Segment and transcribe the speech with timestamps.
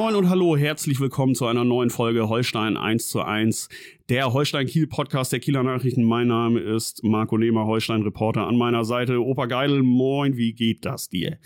[0.00, 3.68] Moin und hallo, herzlich willkommen zu einer neuen Folge Holstein 1 zu 1,
[4.08, 6.04] der Holstein Kiel Podcast der Kieler Nachrichten.
[6.04, 9.22] Mein Name ist Marco Nehmer, Holstein Reporter an meiner Seite.
[9.22, 11.36] Opa Geidel, moin, wie geht das dir?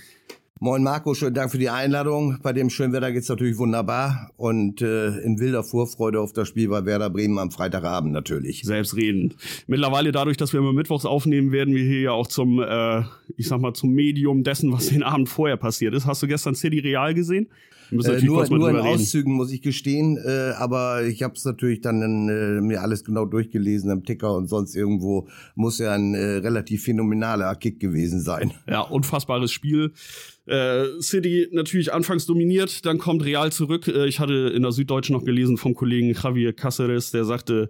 [0.61, 2.39] Moin Marco, schönen Dank für die Einladung.
[2.45, 6.69] Bei dem schönen Wetter geht's natürlich wunderbar und äh, in wilder Vorfreude auf das Spiel
[6.69, 8.63] bei Werder Bremen am Freitagabend natürlich.
[8.63, 9.35] Selbstredend.
[9.67, 13.01] Mittlerweile dadurch, dass wir immer mittwochs aufnehmen, werden wir hier ja auch zum, äh,
[13.37, 16.07] ich sag mal, zum Medium dessen, was den Abend vorher passiert ist.
[16.07, 17.49] Hast du gestern City Real gesehen?
[17.91, 22.29] Äh, nur nur in Auszügen muss ich gestehen, äh, aber ich habe es natürlich dann
[22.29, 26.85] äh, mir alles genau durchgelesen am Ticker und sonst irgendwo muss ja ein äh, relativ
[26.85, 28.53] phänomenaler Kick gewesen sein.
[28.69, 29.93] Ja, unfassbares Spiel.
[30.47, 33.89] Äh, City natürlich anfangs dominiert, dann kommt Real zurück.
[33.89, 37.69] Äh, ich hatte in der Süddeutschen noch gelesen vom Kollegen Javier Cáceres, der sagte,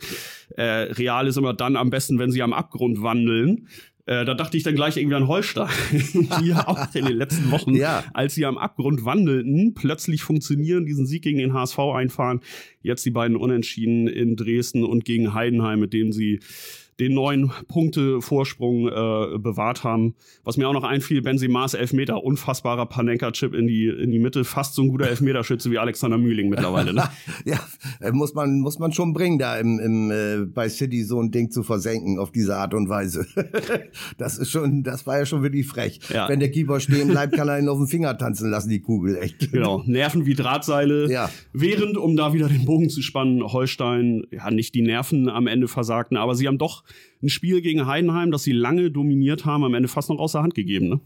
[0.57, 3.69] äh, Real ist immer dann am besten, wenn sie am Abgrund wandeln.
[4.07, 5.69] Äh, da dachte ich dann gleich irgendwie an Holstein,
[6.41, 8.05] die ja auch in den letzten Wochen, ja.
[8.13, 12.41] als sie am Abgrund wandelten, plötzlich funktionieren, diesen Sieg gegen den HSV einfahren.
[12.83, 16.41] Jetzt die beiden Unentschieden in Dresden und gegen Heidenheim, mit denen sie
[17.00, 20.14] den neun Punkte Vorsprung äh, bewahrt haben.
[20.45, 24.75] Was mir auch noch einfiel, Benzema's Elfmeter, unfassbarer Panenka-Chip in die, in die Mitte, fast
[24.75, 26.95] so ein guter Elfmeterschütze wie Alexander Mühling mittlerweile.
[26.95, 27.05] Ne?
[27.45, 27.59] ja,
[28.01, 31.31] äh, muss man, muss man schon bringen, da im, im, äh, bei City so ein
[31.31, 33.27] Ding zu versenken auf diese Art und Weise.
[34.19, 36.01] das ist schon, das war ja schon wirklich frech.
[36.12, 36.29] Ja.
[36.29, 39.17] Wenn der Keeper stehen bleibt, kann er ihn auf den Finger tanzen lassen, die Kugel,
[39.17, 39.51] echt.
[39.51, 41.11] Genau, Nerven wie Drahtseile.
[41.11, 41.31] Ja.
[41.53, 45.67] Während, um da wieder den Bogen zu spannen, Holstein, ja, nicht die Nerven am Ende
[45.67, 46.84] versagten, aber sie haben doch
[47.23, 50.55] ein Spiel gegen Heidenheim, das sie lange dominiert haben, am Ende fast noch außer Hand
[50.55, 51.01] gegeben, ne?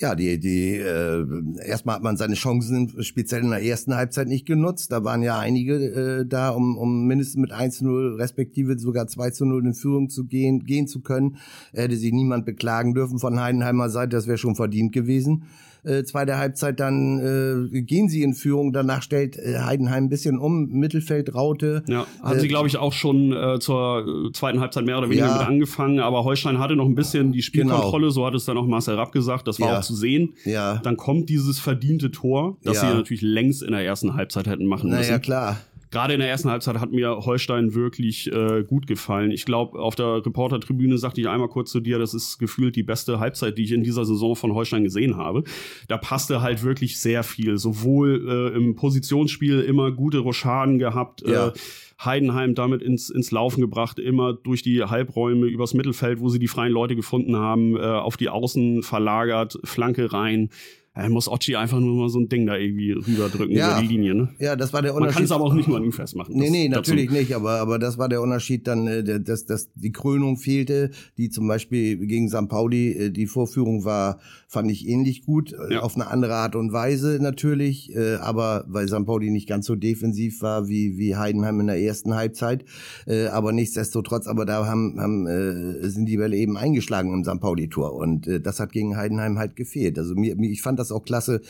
[0.00, 1.26] Ja, die, die, äh,
[1.66, 4.92] erstmal hat man seine Chancen speziell in der ersten Halbzeit nicht genutzt.
[4.92, 5.74] Da waren ja einige
[6.20, 9.74] äh, da, um, um mindestens mit 1 zu 0, respektive sogar 2 zu 0 in
[9.74, 11.38] Führung zu gehen, gehen zu können.
[11.72, 15.46] Hätte sich niemand beklagen dürfen von Heidenheimer Seite, das wäre schon verdient gewesen
[15.88, 18.72] äh, zweite Halbzeit dann äh, gehen sie in Führung.
[18.72, 21.82] Danach stellt äh, Heidenheim ein bisschen um, Mittelfeld Raute.
[21.86, 25.26] Ja, haben äh, sie, glaube ich, auch schon äh, zur zweiten Halbzeit mehr oder weniger
[25.26, 25.38] ja.
[25.38, 26.00] mit angefangen.
[26.00, 28.10] Aber Holstein hatte noch ein bisschen die Spielkontrolle, genau.
[28.10, 29.48] so hat es dann auch Marcel Rapp gesagt.
[29.48, 29.78] Das war ja.
[29.78, 30.34] auch zu sehen.
[30.44, 30.78] Ja.
[30.78, 32.88] Dann kommt dieses verdiente Tor, das ja.
[32.88, 35.00] sie natürlich längst in der ersten Halbzeit hätten machen müssen.
[35.00, 35.58] Naja, klar
[35.90, 39.30] gerade in der ersten Halbzeit hat mir Holstein wirklich äh, gut gefallen.
[39.30, 42.82] Ich glaube, auf der Reportertribüne sagte ich einmal kurz zu dir, das ist gefühlt die
[42.82, 45.44] beste Halbzeit, die ich in dieser Saison von Holstein gesehen habe.
[45.88, 47.58] Da passte halt wirklich sehr viel.
[47.58, 51.22] Sowohl äh, im Positionsspiel immer gute Rochaden gehabt.
[51.22, 51.48] Äh, ja.
[51.48, 51.52] Äh,
[52.04, 56.46] Heidenheim damit ins, ins Laufen gebracht, immer durch die Halbräume, übers Mittelfeld, wo sie die
[56.46, 60.50] freien Leute gefunden haben, äh, auf die Außen verlagert, Flanke rein
[60.98, 63.94] er muss Ochi einfach nur mal so ein Ding da irgendwie rüberdrücken ja, über die
[63.94, 64.14] Linie.
[64.16, 64.28] Ne?
[64.40, 65.14] Ja, das war der Unterschied.
[65.14, 66.34] Man kann es aber auch nicht an ihm festmachen.
[66.36, 67.18] Nee, nee, natürlich dazu.
[67.20, 71.30] nicht, aber, aber das war der Unterschied dann, äh, dass, dass die Krönung fehlte, die
[71.30, 72.48] zum Beispiel gegen St.
[72.48, 75.80] Pauli, äh, die Vorführung war, fand ich ähnlich gut, äh, ja.
[75.82, 79.04] auf eine andere Art und Weise natürlich, aber weil St.
[79.04, 82.64] Pauli nicht ganz so defensiv war wie, wie Heidenheim in der ersten Halbzeit,
[83.32, 85.26] aber nichtsdestotrotz, aber da haben, haben
[85.82, 87.40] sind die Bälle eben eingeschlagen im St.
[87.40, 89.98] Pauli-Tor und das hat gegen Heidenheim halt gefehlt.
[89.98, 91.40] Also mir, ich fand das das auch klasse,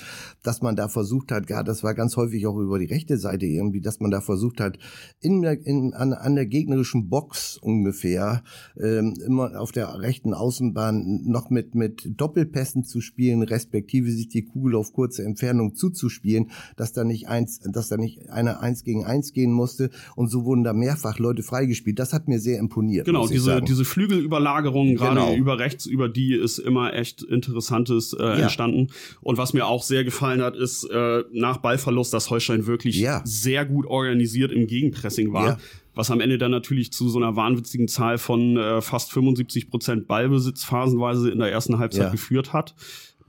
[0.42, 3.46] dass man da versucht hat, ja, das war ganz häufig auch über die rechte Seite
[3.46, 4.78] irgendwie, dass man da versucht hat,
[5.20, 8.42] in in, an, an der gegnerischen Box ungefähr,
[8.80, 14.44] ähm, immer auf der rechten Außenbahn noch mit, mit Doppelpässen zu spielen, respektive sich die
[14.44, 19.04] Kugel auf kurze Entfernung zuzuspielen, dass da nicht eins, dass da nicht einer eins gegen
[19.04, 21.98] eins gehen musste und so wurden da mehrfach Leute freigespielt.
[21.98, 23.06] Das hat mir sehr imponiert.
[23.06, 25.34] Genau, diese, diese Flügelüberlagerung, gerade genau.
[25.34, 28.34] über rechts, über die ist immer echt Interessantes äh, ja.
[28.34, 28.88] entstanden.
[29.20, 33.22] Und was mir auch sehr gefallen hat, ist äh, nach Ballverlust, dass Holstein wirklich ja.
[33.24, 35.46] sehr gut organisiert im Gegenpressing war.
[35.46, 35.58] Ja.
[35.94, 40.06] Was am Ende dann natürlich zu so einer wahnwitzigen Zahl von äh, fast 75 Prozent
[40.06, 42.10] Ballbesitz phasenweise in der ersten Halbzeit ja.
[42.10, 42.74] geführt hat.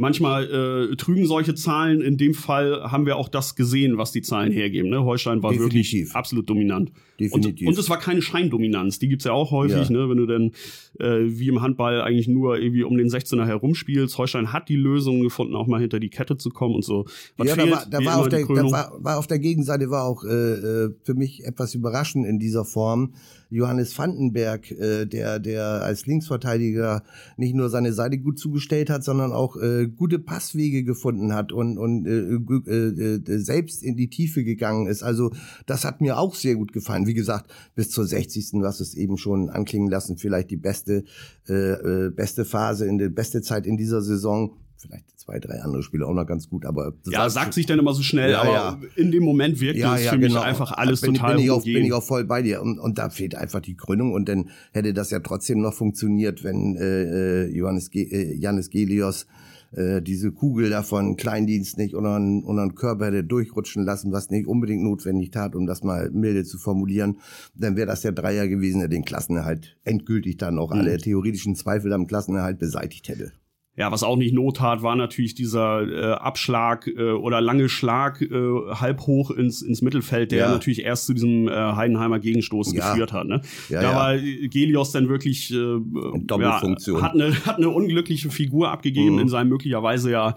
[0.01, 1.99] Manchmal äh, trügen solche Zahlen.
[1.99, 4.89] In dem Fall haben wir auch das gesehen, was die Zahlen hergeben.
[4.89, 5.03] Ne?
[5.03, 5.91] Holstein war Definitiv.
[5.91, 6.93] wirklich absolut dominant.
[7.19, 7.67] Definitiv.
[7.67, 8.99] Und, und es war keine Scheindominanz.
[8.99, 9.97] Die gibt's ja auch häufig, ja.
[9.97, 10.09] ne?
[10.09, 10.51] wenn du dann
[10.99, 14.17] äh, wie im Handball eigentlich nur irgendwie um den 16er herumspielst.
[14.17, 17.03] Holstein hat die Lösung gefunden, auch mal hinter die Kette zu kommen und so.
[17.35, 19.89] Was ja, fehlt, da, war, da, war auf der, da war, war auf der Gegenseite
[19.89, 23.13] war auch äh, äh, für mich etwas überraschend in dieser Form.
[23.49, 27.03] Johannes Vandenberg, äh, der, der als Linksverteidiger
[27.35, 31.77] nicht nur seine Seite gut zugestellt hat, sondern auch äh, gute Passwege gefunden hat und,
[31.77, 32.35] und äh,
[32.71, 35.03] äh, äh, selbst in die Tiefe gegangen ist.
[35.03, 35.31] Also
[35.65, 37.07] das hat mir auch sehr gut gefallen.
[37.07, 38.61] Wie gesagt, bis zur 60.
[38.61, 41.03] was es eben schon anklingen lassen, vielleicht die beste,
[41.47, 45.83] äh, äh, beste Phase, in der beste Zeit in dieser Saison vielleicht zwei, drei andere
[45.83, 48.53] Spiele auch noch ganz gut, aber ja, sagt sich dann immer so schnell, ja, aber
[48.53, 48.79] ja.
[48.95, 50.35] in dem Moment wirkt ja, es ja, für genau.
[50.35, 52.79] mich einfach alles bin, total bin ich, auch, bin ich auch voll bei dir und,
[52.79, 56.75] und da fehlt einfach die Krönung und dann hätte das ja trotzdem noch funktioniert, wenn
[56.77, 59.27] äh, äh Johannes Ge äh, Janis Gelios
[59.71, 64.29] äh, diese Kugel da von Kleindienst nicht unter, unter den Körper hätte durchrutschen lassen, was
[64.29, 67.19] nicht unbedingt notwendig tat, um das mal milde zu formulieren,
[67.55, 70.79] dann wäre das der Dreier gewesen, der den Klassenerhalt endgültig dann auch mhm.
[70.79, 73.31] alle theoretischen Zweifel am Klassenerhalt beseitigt hätte.
[73.79, 78.21] Ja, was auch nicht Not tat, war natürlich dieser äh, Abschlag äh, oder lange Schlag
[78.21, 78.27] äh,
[78.71, 80.51] halb hoch ins, ins Mittelfeld, der ja.
[80.51, 82.89] natürlich erst zu diesem äh, Heidenheimer Gegenstoß ja.
[82.89, 83.27] geführt hat.
[83.27, 83.41] Ne?
[83.69, 85.77] Ja, da war Gelios dann wirklich äh,
[86.25, 87.01] Doppelfunktion.
[87.01, 89.21] hat, eine, hat eine unglückliche Figur abgegeben mhm.
[89.21, 90.35] in seinem möglicherweise ja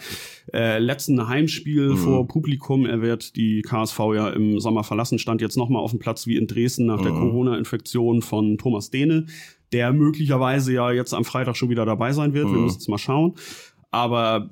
[0.52, 1.96] äh, letzten Heimspiel mhm.
[1.96, 2.86] vor Publikum.
[2.86, 6.36] Er wird die KSV ja im Sommer verlassen, stand jetzt nochmal auf dem Platz wie
[6.36, 7.04] in Dresden nach mhm.
[7.04, 9.26] der Corona-Infektion von Thomas Dehne
[9.72, 12.48] der möglicherweise ja jetzt am Freitag schon wieder dabei sein wird.
[12.48, 12.54] Mhm.
[12.54, 13.34] Wir müssen es mal schauen.
[13.94, 14.48] Aber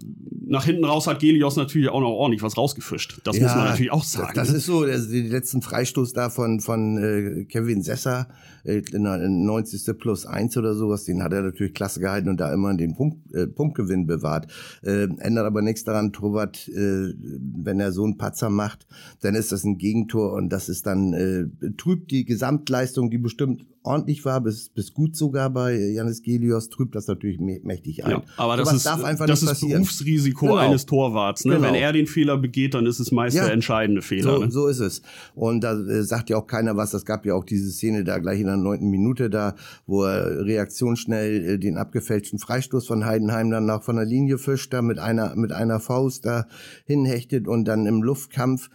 [0.47, 3.23] nach hinten raus hat Gelios natürlich auch noch ordentlich was rausgefischt.
[3.25, 4.33] Das ja, muss man natürlich auch sagen.
[4.35, 8.29] Das, das ist so, also die letzten Freistoß da von, von äh, Kevin Sesser,
[8.65, 9.99] äh, 90.
[9.99, 13.35] plus eins oder sowas, den hat er natürlich klasse gehalten und da immer den Punkt,
[13.35, 14.53] äh, Punktgewinn bewahrt.
[14.83, 18.87] Äh, ändert aber nichts daran, Torwart, äh, wenn er so einen Patzer macht,
[19.23, 21.47] dann ist das ein Gegentor und das ist dann, äh,
[21.79, 26.95] trübt die Gesamtleistung, die bestimmt ordentlich war, bis, bis gut sogar bei Janis Gelios, trübt
[26.95, 28.11] das natürlich mächtig ein.
[28.11, 30.57] Ja, aber das ist, darf einfach das ist Berufsrisiko genau.
[30.57, 31.45] eines Torwarts.
[31.45, 31.55] Ne?
[31.55, 31.69] Genau.
[31.69, 34.35] Wenn er den Fehler begeht, dann ist es meist ja, der entscheidende Fehler.
[34.35, 34.51] So, ne?
[34.51, 35.03] so ist es.
[35.35, 36.91] Und da äh, sagt ja auch keiner was.
[36.91, 39.55] Das gab ja auch diese Szene da gleich in der neunten Minute da,
[39.87, 44.73] wo er reaktionsschnell äh, den abgefälschten Freistoß von Heidenheim dann noch von der Linie fischt,
[44.75, 46.47] da mit einer, mit einer Faust da
[46.85, 48.69] hinhechtet und dann im Luftkampf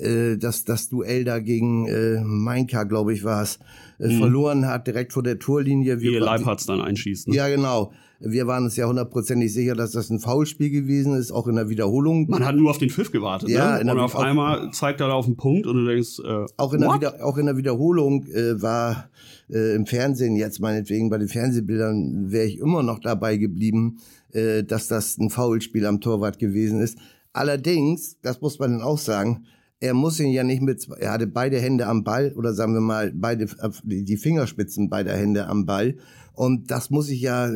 [0.00, 3.58] äh, das, das Duell da gegen äh, Mainka, glaube ich, war es,
[3.98, 4.18] äh, mhm.
[4.18, 6.00] verloren hat, direkt vor der Torlinie.
[6.00, 7.28] Wir, Wie Leibharz dann einschießt.
[7.28, 7.34] Ne?
[7.34, 7.92] Ja, genau.
[8.18, 11.68] Wir waren uns ja hundertprozentig sicher, dass das ein Foulspiel gewesen ist, auch in der
[11.68, 12.26] Wiederholung.
[12.30, 13.50] Man hat nur auf den Pfiff gewartet.
[13.50, 13.92] Ja, ne?
[13.92, 16.80] und auf einmal zeigt er da auf den Punkt und du denkst, äh, auch in,
[16.80, 19.10] der, Wieder, auch in der Wiederholung äh, war
[19.50, 23.98] äh, im Fernsehen jetzt meinetwegen bei den Fernsehbildern wäre ich immer noch dabei geblieben,
[24.32, 26.98] äh, dass das ein Foulspiel am Torwart gewesen ist.
[27.34, 29.44] Allerdings, das muss man dann auch sagen,
[29.80, 32.80] er muss ihn ja nicht mit, er hatte beide Hände am Ball oder sagen wir
[32.80, 35.96] mal beide, äh, die Fingerspitzen beider Hände am Ball.
[36.32, 37.50] Und das muss ich ja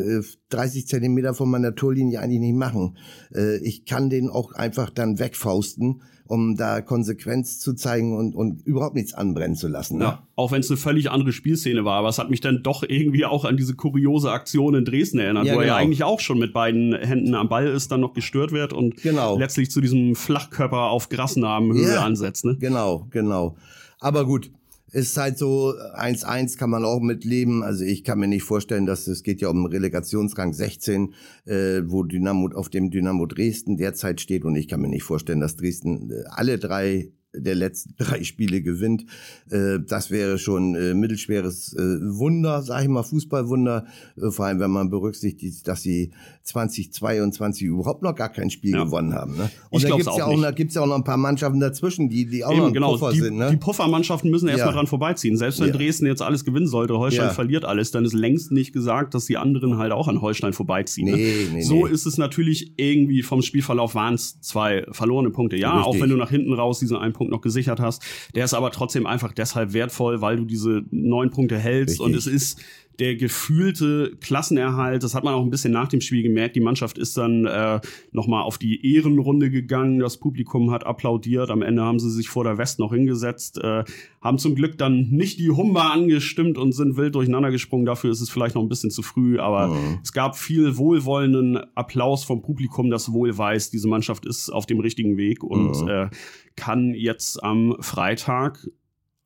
[0.49, 2.97] 30 äh, Zentimeter von meiner Torlinie eigentlich nicht machen.
[3.35, 8.65] Äh, ich kann den auch einfach dann wegfausten um da Konsequenz zu zeigen und, und
[8.65, 9.99] überhaupt nichts anbrennen zu lassen.
[9.99, 10.05] Ne?
[10.05, 12.85] Ja, auch wenn es eine völlig andere Spielszene war, aber es hat mich dann doch
[12.85, 15.63] irgendwie auch an diese kuriose Aktion in Dresden erinnert, ja, wo genau.
[15.63, 15.85] er ja genau.
[15.85, 19.37] eigentlich auch schon mit beiden Händen am Ball ist, dann noch gestört wird und genau.
[19.39, 22.45] letztlich zu diesem Flachkörper auf Grasnarbenhöhe ja, ansetzt.
[22.45, 22.57] Ne?
[22.61, 23.57] Genau, genau.
[23.99, 24.53] Aber gut,
[24.93, 27.63] ist halt so, 1-1 kann man auch mitleben.
[27.63, 31.15] Also ich kann mir nicht vorstellen, dass es geht ja um Relegationsrang 16,
[31.47, 34.45] äh, wo Dynamo auf dem Dynamo Dresden derzeit steht.
[34.45, 38.63] Und ich kann mir nicht vorstellen, dass Dresden äh, alle drei der letzten drei Spiele
[38.63, 39.07] gewinnt.
[39.51, 43.87] Äh, das wäre schon äh, mittelschweres äh, Wunder, sage ich mal, Fußballwunder.
[44.31, 46.13] Vor allem, wenn man berücksichtigt, dass sie
[46.43, 48.85] 2022 überhaupt noch gar kein Spiel ja.
[48.85, 49.37] gewonnen haben.
[49.37, 49.51] Ne?
[49.71, 52.27] Und da gibt's ja auch, noch, gibt's ja auch noch ein paar Mannschaften dazwischen, die,
[52.27, 52.93] die auch Eben, noch genau.
[52.93, 53.37] Puffer die, sind.
[53.37, 53.51] Ne?
[53.51, 54.75] Die Puffermannschaften müssen erstmal ja.
[54.75, 55.37] dran vorbeiziehen.
[55.37, 55.73] Selbst wenn ja.
[55.75, 57.33] Dresden jetzt alles gewinnen sollte, Holstein ja.
[57.33, 61.11] verliert alles, dann ist längst nicht gesagt, dass die anderen halt auch an Holstein vorbeiziehen.
[61.11, 61.17] Ne?
[61.17, 61.55] Nee, ne?
[61.55, 61.93] nee, so nee.
[61.93, 65.57] ist es natürlich irgendwie vom Spielverlauf waren es zwei verlorene Punkte.
[65.57, 65.87] Ja, Richtig.
[65.87, 68.03] auch wenn du nach hinten raus diesen einen Punkt noch gesichert hast.
[68.35, 72.07] Der ist aber trotzdem einfach deshalb wertvoll, weil du diese neun Punkte hältst Richtig.
[72.07, 72.63] und es ist
[73.01, 76.55] der gefühlte Klassenerhalt, das hat man auch ein bisschen nach dem Spiel gemerkt.
[76.55, 77.81] Die Mannschaft ist dann äh,
[78.13, 79.99] nochmal auf die Ehrenrunde gegangen.
[79.99, 81.51] Das Publikum hat applaudiert.
[81.51, 83.85] Am Ende haben sie sich vor der West noch hingesetzt, äh,
[84.21, 87.87] haben zum Glück dann nicht die Humba angestimmt und sind wild durcheinander gesprungen.
[87.87, 90.01] Dafür ist es vielleicht noch ein bisschen zu früh, aber mhm.
[90.03, 94.81] es gab viel wohlwollenden Applaus vom Publikum, das wohl weiß, diese Mannschaft ist auf dem
[94.81, 95.89] richtigen Weg und mhm.
[95.89, 96.11] äh,
[96.57, 98.69] kann jetzt am Freitag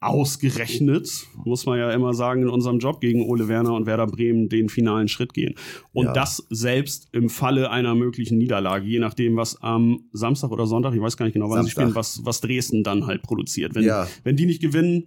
[0.04, 4.48] ausgerechnet, muss man ja immer sagen, in unserem Job gegen Ole Werner und Werder Bremen
[4.48, 5.54] den finalen Schritt gehen.
[5.92, 6.12] Und ja.
[6.12, 11.00] das selbst im Falle einer möglichen Niederlage, je nachdem, was am Samstag oder Sonntag, ich
[11.00, 11.74] weiß gar nicht genau, wann Samstag.
[11.74, 13.74] sie spielen, was, was Dresden dann halt produziert.
[13.74, 14.06] Wenn, ja.
[14.22, 15.06] wenn die nicht gewinnen,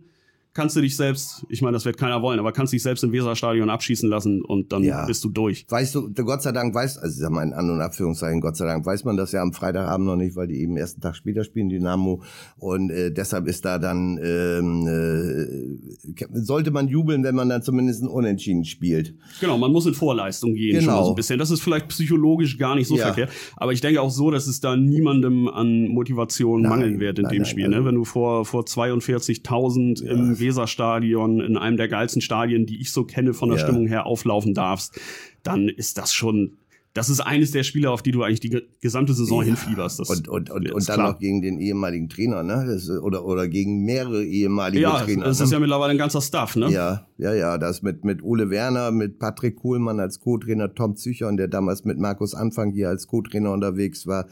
[0.57, 3.11] kannst du dich selbst, ich meine, das wird keiner wollen, aber kannst dich selbst im
[3.11, 5.05] Weserstadion abschießen lassen und dann ja.
[5.05, 5.67] bist du durch.
[5.69, 8.57] Weißt du, Gott sei Dank weiß, also ich sag mal in An- und Abführungszeichen, Gott
[8.57, 11.15] sei Dank weiß man das ja am Freitagabend noch nicht, weil die eben ersten Tag
[11.15, 12.23] später spielen, Dynamo.
[12.57, 18.01] Und äh, deshalb ist da dann, ähm, äh, sollte man jubeln, wenn man dann zumindest
[18.01, 19.13] ein Unentschieden spielt.
[19.39, 20.95] Genau, man muss in Vorleistung gehen genau.
[20.95, 21.37] schon so ein bisschen.
[21.37, 23.05] Das ist vielleicht psychologisch gar nicht so ja.
[23.05, 23.29] verkehrt.
[23.57, 27.25] Aber ich denke auch so, dass es da niemandem an Motivation nein, mangeln wird in
[27.25, 27.67] nein, dem nein, Spiel.
[27.67, 27.85] Ne?
[27.85, 30.13] Wenn du vor, vor 42.000 ja.
[30.13, 33.63] im Weserstadion, in einem der geilsten Stadien, die ich so kenne, von der ja.
[33.63, 34.99] Stimmung her auflaufen darfst,
[35.43, 36.57] dann ist das schon
[36.97, 39.49] das ist eines der Spiele, auf die du eigentlich die gesamte Saison ja.
[39.49, 39.99] hinfieberst.
[39.99, 41.11] Das und und, und, und dann klar.
[41.11, 42.65] noch gegen den ehemaligen Trainer, ne?
[42.67, 45.25] Das, oder, oder gegen mehrere ehemalige ja, Trainer.
[45.25, 45.53] Das ist ne?
[45.53, 46.71] ja mittlerweile ein ganzer Staff, ne?
[46.71, 47.59] Ja, ja, ja.
[47.59, 51.85] Das mit, mit Ole Werner, mit Patrick Kohlmann als Co-Trainer, Tom Zücher und der damals
[51.85, 54.25] mit Markus Anfang hier als Co-Trainer unterwegs war.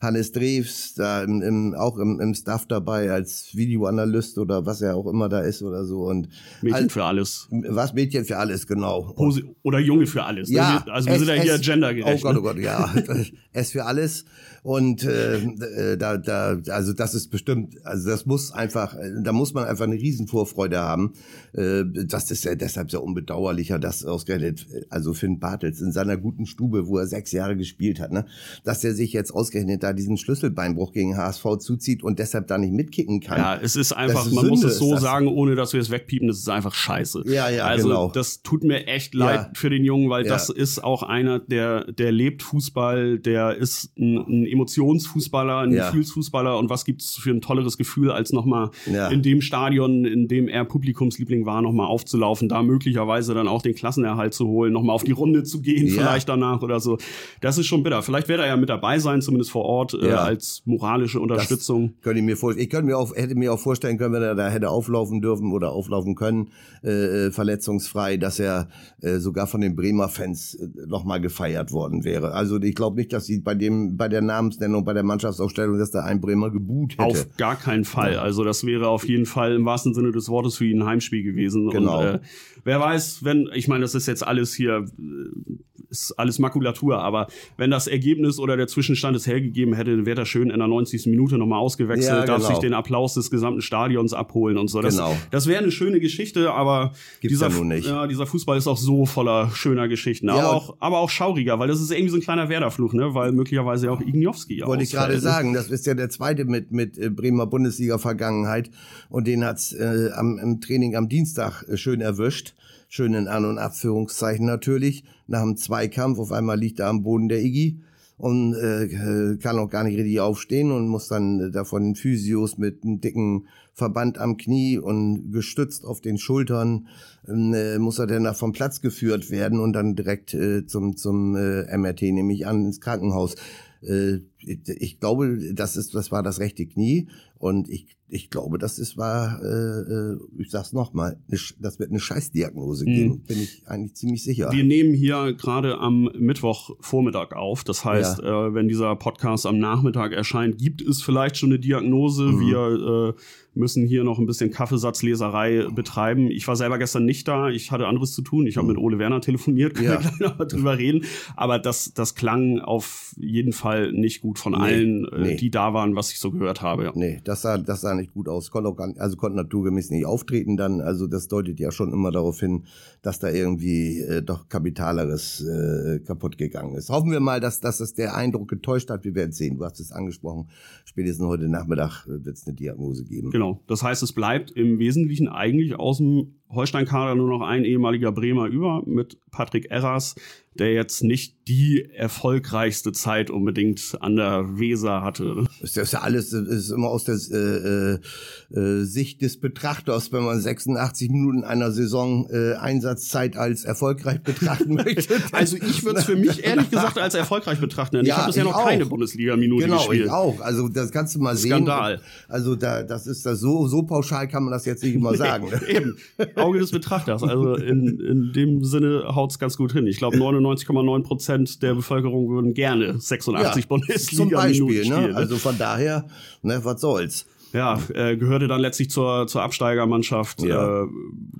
[0.00, 4.96] Hannes Drews da im, im, auch im, im Staff dabei als Videoanalyst oder was er
[4.96, 6.04] auch immer da ist oder so.
[6.04, 6.28] Und
[6.62, 7.48] Mädchen all, für alles.
[7.50, 9.12] Was Mädchen für alles, genau.
[9.12, 10.48] Posi oder Junge für alles.
[10.48, 10.56] Ne?
[10.56, 12.24] Ja, also wir es, sind ja hier gendergerecht.
[12.24, 12.92] Oh Gott, oh Gott, ja.
[13.52, 14.24] es für alles.
[14.62, 19.54] Und äh, äh, da, da, also das ist bestimmt, also das muss einfach, da muss
[19.54, 21.14] man einfach eine Riesenvorfreude haben.
[21.54, 26.44] Äh, das ist ja deshalb sehr unbedauerlicher, dass ausgerechnet, also Finn Bartels in seiner guten
[26.46, 28.26] Stube, wo er sechs Jahre gespielt hat, ne,
[28.64, 32.72] dass er sich jetzt ausgerechnet da diesen Schlüsselbeinbruch gegen HSV zuzieht und deshalb da nicht
[32.72, 33.38] mitkicken kann.
[33.38, 35.90] Ja, es ist einfach, ist man Sünde, muss es so sagen, ohne dass wir es
[35.90, 37.22] wegpiepen, es ist einfach scheiße.
[37.26, 38.10] Ja, ja, also, genau.
[38.10, 39.50] das tut mir echt leid ja.
[39.54, 40.32] für den Jungen, weil ja.
[40.32, 45.86] das ist auch einer, der, der lebt Fußball, der ist ein, ein Emotionsfußballer, ein ja.
[45.86, 49.08] Gefühlsfußballer und was gibt's für ein tolleres Gefühl, als nochmal ja.
[49.08, 53.74] in dem Stadion, in dem er Publikumsliebling war, nochmal aufzulaufen, da möglicherweise dann auch den
[53.74, 55.94] Klassenerhalt zu holen, nochmal auf die Runde zu gehen, ja.
[55.94, 56.98] vielleicht danach oder so.
[57.40, 58.02] Das ist schon bitter.
[58.02, 61.92] Vielleicht wird er ja mit dabei sein, zumindest vor Ort, äh, als moralische Unterstützung.
[61.94, 62.64] Das könnte ich mir vorstellen.
[62.64, 65.52] Ich könnte mir auch, hätte mir auch vorstellen können, wenn er da hätte auflaufen dürfen
[65.52, 66.48] oder auflaufen können,
[66.82, 68.68] äh, äh verletzungsfrei, dass er
[69.00, 72.32] äh, sogar von den Bremer Fans äh, nochmal gefeiert worden wäre.
[72.32, 75.90] Also ich glaube nicht, dass sie bei dem, bei der Namensnennung, bei der Mannschaftsaufstellung, dass
[75.90, 77.04] da ein Bremer geboot hätte.
[77.04, 78.16] Auf gar keinen Fall.
[78.16, 81.22] Also das wäre auf jeden Fall im wahrsten Sinne des Wortes für ihn ein Heimspiel
[81.22, 81.68] gewesen.
[81.70, 82.00] Genau.
[82.00, 82.20] Und, äh,
[82.64, 85.54] wer weiß, wenn, ich meine, das ist jetzt alles hier, äh,
[85.90, 90.26] ist alles Makulatur, aber wenn das Ergebnis oder der Zwischenstand es hergegeben hätte, wäre er
[90.26, 91.06] schön in der 90.
[91.06, 92.38] Minute nochmal ausgewechselt, ja, genau.
[92.38, 94.80] darf sich den Applaus des gesamten Stadions abholen und so.
[94.80, 95.16] Das, genau.
[95.30, 96.92] das wäre eine schöne Geschichte, aber
[97.22, 100.98] dieser, ja ja, dieser Fußball ist auch so voller schöner Geschichten, ja, aber, auch, aber
[100.98, 103.14] auch schauriger, weil das ist irgendwie so ein kleiner Werderfluch, ne?
[103.14, 106.98] weil möglicherweise auch Igniowski Wollte ich gerade sagen, das ist ja der zweite mit, mit
[106.98, 108.70] äh, Bremer Bundesliga-Vergangenheit
[109.08, 112.54] und den hat's äh, am, im Training am Dienstag äh, schön erwischt
[112.90, 117.28] schön in An- und Abführungszeichen natürlich, nach dem Zweikampf, auf einmal liegt er am Boden
[117.28, 117.80] der Iggy
[118.18, 122.82] und äh, kann auch gar nicht richtig aufstehen und muss dann äh, davon Physios mit
[122.82, 126.88] einem dicken Verband am Knie und gestützt auf den Schultern
[127.28, 131.78] äh, muss er dann vom Platz geführt werden und dann direkt äh, zum zum äh,
[131.78, 133.36] MRT nehme ich an ins Krankenhaus.
[133.82, 138.78] Äh, ich glaube, das ist das war das rechte Knie und ich ich glaube, das
[138.78, 143.20] ist war, äh, äh ich sag's nochmal, das wird eine Scheißdiagnose geben, mhm.
[143.20, 144.50] bin ich eigentlich ziemlich sicher.
[144.52, 147.64] Wir nehmen hier gerade am Mittwochvormittag auf.
[147.64, 148.48] Das heißt, ja.
[148.48, 152.24] äh, wenn dieser Podcast am Nachmittag erscheint, gibt es vielleicht schon eine Diagnose.
[152.24, 152.40] Mhm.
[152.40, 153.20] Wir äh,
[153.54, 156.30] müssen hier noch ein bisschen Kaffeesatzleserei betreiben.
[156.30, 158.46] Ich war selber gestern nicht da, ich hatte anderes zu tun.
[158.46, 158.74] Ich habe mhm.
[158.74, 160.02] mit Ole Werner telefoniert, können ja.
[160.02, 161.04] wir gleich noch drüber reden.
[161.36, 165.36] Aber das, das klang auf jeden Fall nicht gut von nee, allen, äh, nee.
[165.36, 166.84] die da waren, was ich so gehört habe.
[166.84, 166.92] Ja.
[166.94, 168.50] Nee, das sah, das sah nicht gut aus.
[168.50, 170.80] Konnte auch gar nicht, also konnte naturgemäß nicht auftreten dann.
[170.80, 172.64] Also das deutet ja schon immer darauf hin,
[173.02, 176.90] dass da irgendwie äh, doch Kapitaleres äh, kaputt gegangen ist.
[176.90, 179.04] Hoffen wir mal, dass, dass es der Eindruck getäuscht hat.
[179.04, 179.58] Wir werden sehen.
[179.58, 180.48] Du hast es angesprochen.
[180.84, 183.30] Spätestens heute Nachmittag äh, wird es eine Diagnose geben.
[183.30, 183.62] Genau.
[183.66, 188.46] Das heißt, es bleibt im Wesentlichen eigentlich aus dem Holstein-Kader nur noch ein ehemaliger Bremer
[188.46, 190.16] über mit Patrick Erras,
[190.54, 195.44] der jetzt nicht die erfolgreichste Zeit unbedingt an der Weser hatte.
[195.60, 200.40] Das ist ja alles ist immer aus der äh, äh, Sicht des Betrachters, wenn man
[200.40, 205.14] 86 Minuten einer Saison äh, Einsatzzeit als erfolgreich betrachten möchte.
[205.32, 207.96] also ich würde es für mich ehrlich gesagt als erfolgreich betrachten.
[207.96, 208.66] Ja, ich habe bisher noch auch.
[208.66, 210.04] keine Bundesliga-Minute genau, gespielt.
[210.04, 210.44] Genau, ich auch.
[210.44, 211.52] Also das kannst du mal sehen.
[211.52, 212.00] Skandal.
[212.28, 215.48] Also da, das ist das so so pauschal kann man das jetzt nicht immer sagen.
[215.68, 215.96] Eben.
[216.40, 217.22] Auge des Betrachters.
[217.22, 219.86] Also in, in dem Sinne haut's ganz gut hin.
[219.86, 224.88] Ich glaube 99,9 Prozent der Bevölkerung würden gerne 86 ja, Bundesliga zum Beispiel.
[224.88, 225.14] Ne?
[225.14, 226.06] Also von daher,
[226.42, 227.26] ne, was soll's.
[227.52, 230.84] Ja, äh, gehörte dann letztlich zur, zur Absteigermannschaft, ja.
[230.84, 230.86] äh,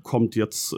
[0.02, 0.76] kommt jetzt äh,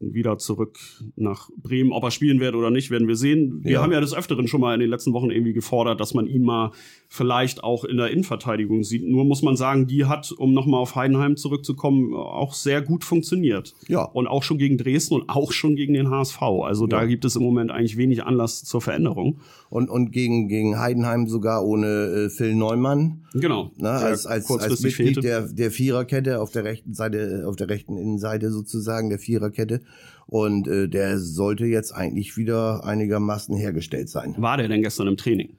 [0.00, 0.78] wieder zurück
[1.16, 1.92] nach Bremen.
[1.92, 3.60] Ob er spielen wird oder nicht, werden wir sehen.
[3.62, 3.82] Wir ja.
[3.82, 6.42] haben ja des Öfteren schon mal in den letzten Wochen irgendwie gefordert, dass man ihn
[6.42, 6.72] mal
[7.08, 9.06] vielleicht auch in der Innenverteidigung sieht.
[9.06, 13.74] Nur muss man sagen, die hat, um nochmal auf Heidenheim zurückzukommen, auch sehr gut funktioniert.
[13.88, 14.02] Ja.
[14.02, 16.42] Und auch schon gegen Dresden und auch schon gegen den HSV.
[16.42, 16.98] Also ja.
[16.98, 19.38] da gibt es im Moment eigentlich wenig Anlass zur Veränderung.
[19.68, 23.24] Und, und gegen, gegen Heidenheim sogar ohne äh, Phil Neumann.
[23.34, 23.72] Genau.
[23.76, 27.96] Na, als, als, als Mitglied der, der Viererkette auf der rechten Seite, auf der rechten
[27.96, 29.80] Innenseite sozusagen der Viererkette.
[30.26, 34.34] Und äh, der sollte jetzt eigentlich wieder einigermaßen hergestellt sein.
[34.38, 35.56] War der denn gestern im Training?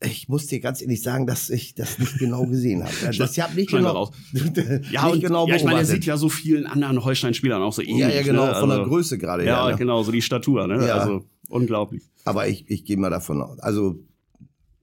[0.00, 2.94] Ich muss dir ganz ehrlich sagen, dass ich das nicht genau gesehen habe.
[3.18, 4.10] Das ich habe nicht genau, raus.
[4.32, 7.72] ja, nicht und, genau ja, ich meine, er sieht ja so vielen anderen Holstein-Spielern auch
[7.72, 7.98] so ähnlich.
[7.98, 8.54] Ja, ja, genau, ne?
[8.54, 9.44] von der also, Größe gerade.
[9.44, 9.76] Ja, ja ne?
[9.76, 10.86] genau, so die Statur, ne?
[10.86, 10.98] Ja.
[10.98, 12.04] Also unglaublich.
[12.28, 13.58] Aber ich, ich gehe mal davon aus.
[13.58, 13.96] Also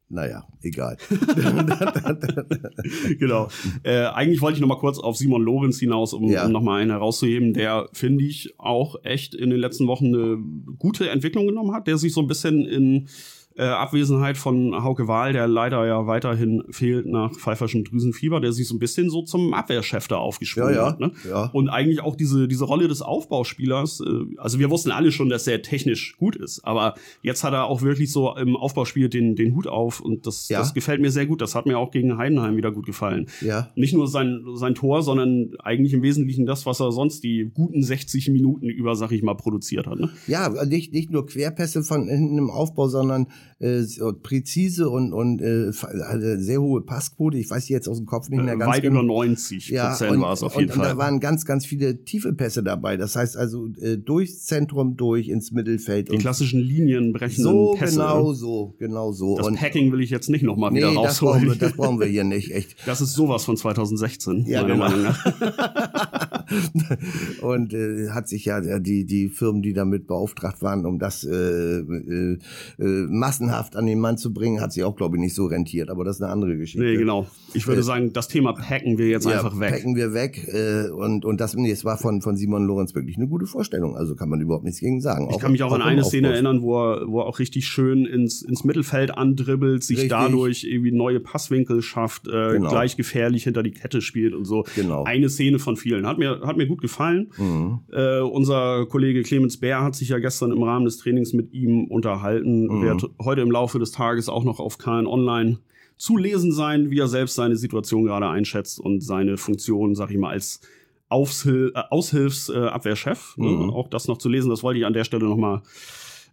[0.08, 0.98] naja, egal.
[3.20, 3.50] genau.
[3.84, 6.46] Äh, eigentlich wollte ich noch mal kurz auf Simon Lorenz hinaus, um, ja.
[6.46, 10.38] um noch mal einen herauszuheben, der, finde ich, auch echt in den letzten Wochen eine
[10.78, 13.08] gute Entwicklung genommen hat, der sich so ein bisschen in
[13.57, 18.67] äh, Abwesenheit von Hauke Wahl, der leider ja weiterhin fehlt nach pfeiferschem Drüsenfieber, der sich
[18.67, 21.00] so ein bisschen so zum Abwehrchef da aufgeschwungen ja, ja, hat.
[21.00, 21.12] Ne?
[21.27, 21.50] Ja.
[21.53, 25.47] Und eigentlich auch diese, diese Rolle des Aufbauspielers, äh, also wir wussten alle schon, dass
[25.47, 29.55] er technisch gut ist, aber jetzt hat er auch wirklich so im Aufbauspiel den, den
[29.55, 31.41] Hut auf und das, das gefällt mir sehr gut.
[31.41, 33.27] Das hat mir auch gegen Heidenheim wieder gut gefallen.
[33.41, 33.69] Ja.
[33.75, 37.81] Nicht nur sein, sein Tor, sondern eigentlich im Wesentlichen das, was er sonst die guten
[37.81, 40.00] 60 Minuten über, sag ich mal, produziert hat.
[40.00, 40.09] Ne?
[40.27, 43.27] Ja, nicht, nicht nur Querpässe von hinten im Aufbau, sondern
[43.60, 43.84] äh,
[44.22, 47.38] präzise und, und äh, sehr hohe Passquote.
[47.38, 49.02] Ich weiß jetzt aus dem Kopf nicht mehr ganz Weit genau.
[49.02, 50.92] über 90 ja, Prozent war es auf jeden und, Fall.
[50.92, 52.98] Und da waren ganz, ganz viele tiefe Pässe dabei.
[52.98, 56.12] Das heißt also äh, durchs Zentrum durch ins Mittelfeld.
[56.12, 57.96] Die klassischen linienbrechenden so, Pässe.
[57.96, 59.38] Genau so, genau so.
[59.38, 61.06] Das und, Packing will ich jetzt nicht nochmal nee, wieder rausholen.
[61.06, 62.75] Das brauchen, wir, das brauchen wir hier nicht, echt.
[62.86, 64.90] Das ist sowas von 2016, ja, meiner genau.
[64.90, 66.25] Meinung nach.
[67.42, 71.80] und äh, hat sich ja die, die Firmen, die damit beauftragt waren, um das äh,
[71.80, 72.38] äh,
[72.80, 75.90] äh, massenhaft an den Mann zu bringen, hat sich auch, glaube ich, nicht so rentiert.
[75.90, 76.86] Aber das ist eine andere Geschichte.
[76.86, 77.28] Nee, genau.
[77.54, 79.72] Ich würde äh, sagen, das Thema packen wir jetzt ja, einfach weg.
[79.72, 80.48] Packen wir weg.
[80.48, 83.96] Äh, und, und das, nee, es war von, von Simon Lorenz wirklich eine gute Vorstellung.
[83.96, 85.28] Also kann man überhaupt nichts gegen sagen.
[85.30, 87.68] Ich auch, kann mich auch, an eine Szene erinnern, wo er, wo er auch richtig
[87.68, 90.12] schön ins, ins Mittelfeld andribbelt, sich richtig.
[90.12, 92.70] dadurch irgendwie neue Passwinkel schafft, äh, genau.
[92.70, 94.66] gleich gefährlich hinter die Kette spielt und so.
[94.75, 95.04] Genau.
[95.04, 96.06] Eine Szene von vielen.
[96.06, 97.32] Hat mir, hat mir gut gefallen.
[97.38, 97.80] Mhm.
[97.92, 101.86] Äh, unser Kollege Clemens Bär hat sich ja gestern im Rahmen des Trainings mit ihm
[101.86, 102.68] unterhalten.
[102.68, 102.82] Mhm.
[102.82, 105.60] Wird heute im Laufe des Tages auch noch auf KN Online
[105.98, 110.18] zu lesen sein, wie er selbst seine Situation gerade einschätzt und seine Funktion, sag ich
[110.18, 110.62] mal, als
[111.08, 113.36] Aufshil äh, Aushilfsabwehrchef.
[113.38, 113.70] Äh, mhm.
[113.70, 115.62] Auch das noch zu lesen, das wollte ich an der Stelle nochmal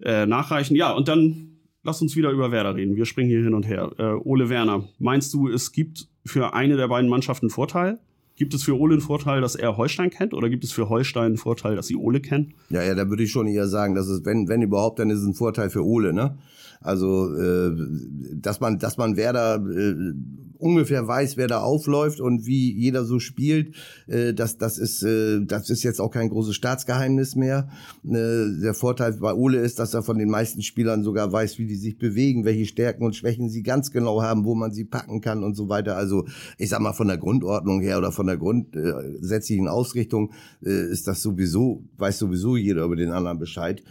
[0.03, 0.77] äh, nachreichen.
[0.77, 2.96] Ja, und dann lass uns wieder über Werder reden.
[2.96, 3.92] Wir springen hier hin und her.
[3.98, 7.98] Äh, Ole Werner, meinst du, es gibt für eine der beiden Mannschaften Vorteil?
[8.42, 11.26] Gibt es für Ole einen Vorteil, dass er Holstein kennt oder gibt es für Holstein
[11.26, 12.55] einen Vorteil, dass sie Ole kennen?
[12.70, 15.20] Ja, ja, da würde ich schon eher sagen, dass es, wenn, wenn überhaupt, dann ist
[15.20, 16.37] es ein Vorteil für Ole, ne?
[16.81, 17.70] Also, äh,
[18.35, 19.94] dass man, dass man Werder äh,
[20.62, 23.75] ungefähr weiß, wer da aufläuft und wie jeder so spielt,
[24.07, 27.68] äh, das, das, ist, äh, das ist jetzt auch kein großes Staatsgeheimnis mehr.
[28.05, 31.66] Äh, der Vorteil bei Ole ist, dass er von den meisten Spielern sogar weiß, wie
[31.66, 35.20] die sich bewegen, welche Stärken und Schwächen sie ganz genau haben, wo man sie packen
[35.20, 35.96] kann und so weiter.
[35.96, 36.27] Also
[36.59, 40.33] ich sag mal von der Grundordnung her oder von der grundsätzlichen Ausrichtung
[40.64, 43.83] äh, ist das sowieso, weiß sowieso jeder über den anderen Bescheid.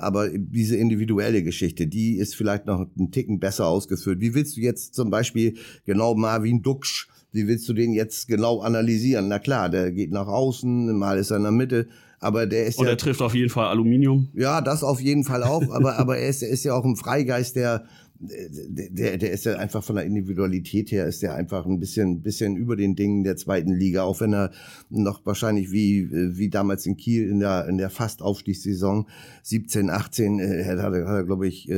[0.00, 4.20] Aber diese individuelle Geschichte, die ist vielleicht noch einen Ticken besser ausgeführt.
[4.20, 7.08] Wie willst du jetzt zum Beispiel genau genau Marvin Duksch.
[7.32, 9.28] Wie willst du den jetzt genau analysieren?
[9.28, 11.88] Na klar, der geht nach außen, mal ist er in der Mitte,
[12.18, 12.92] aber der ist Und ja.
[12.92, 14.28] Und er trifft auf jeden Fall Aluminium.
[14.34, 16.96] Ja, das auf jeden Fall auch, aber, aber er ist, er ist ja auch ein
[16.96, 17.84] Freigeist, der,
[18.18, 22.56] der, der ist ja einfach von der Individualität her ist der einfach ein bisschen, bisschen
[22.56, 24.52] über den Dingen der zweiten Liga, auch wenn er
[24.88, 29.06] noch wahrscheinlich wie, wie damals in Kiel in der, in der Fast-Aufstiegssaison
[29.42, 31.68] 17, 18, äh, hat er, hat er glaube ich,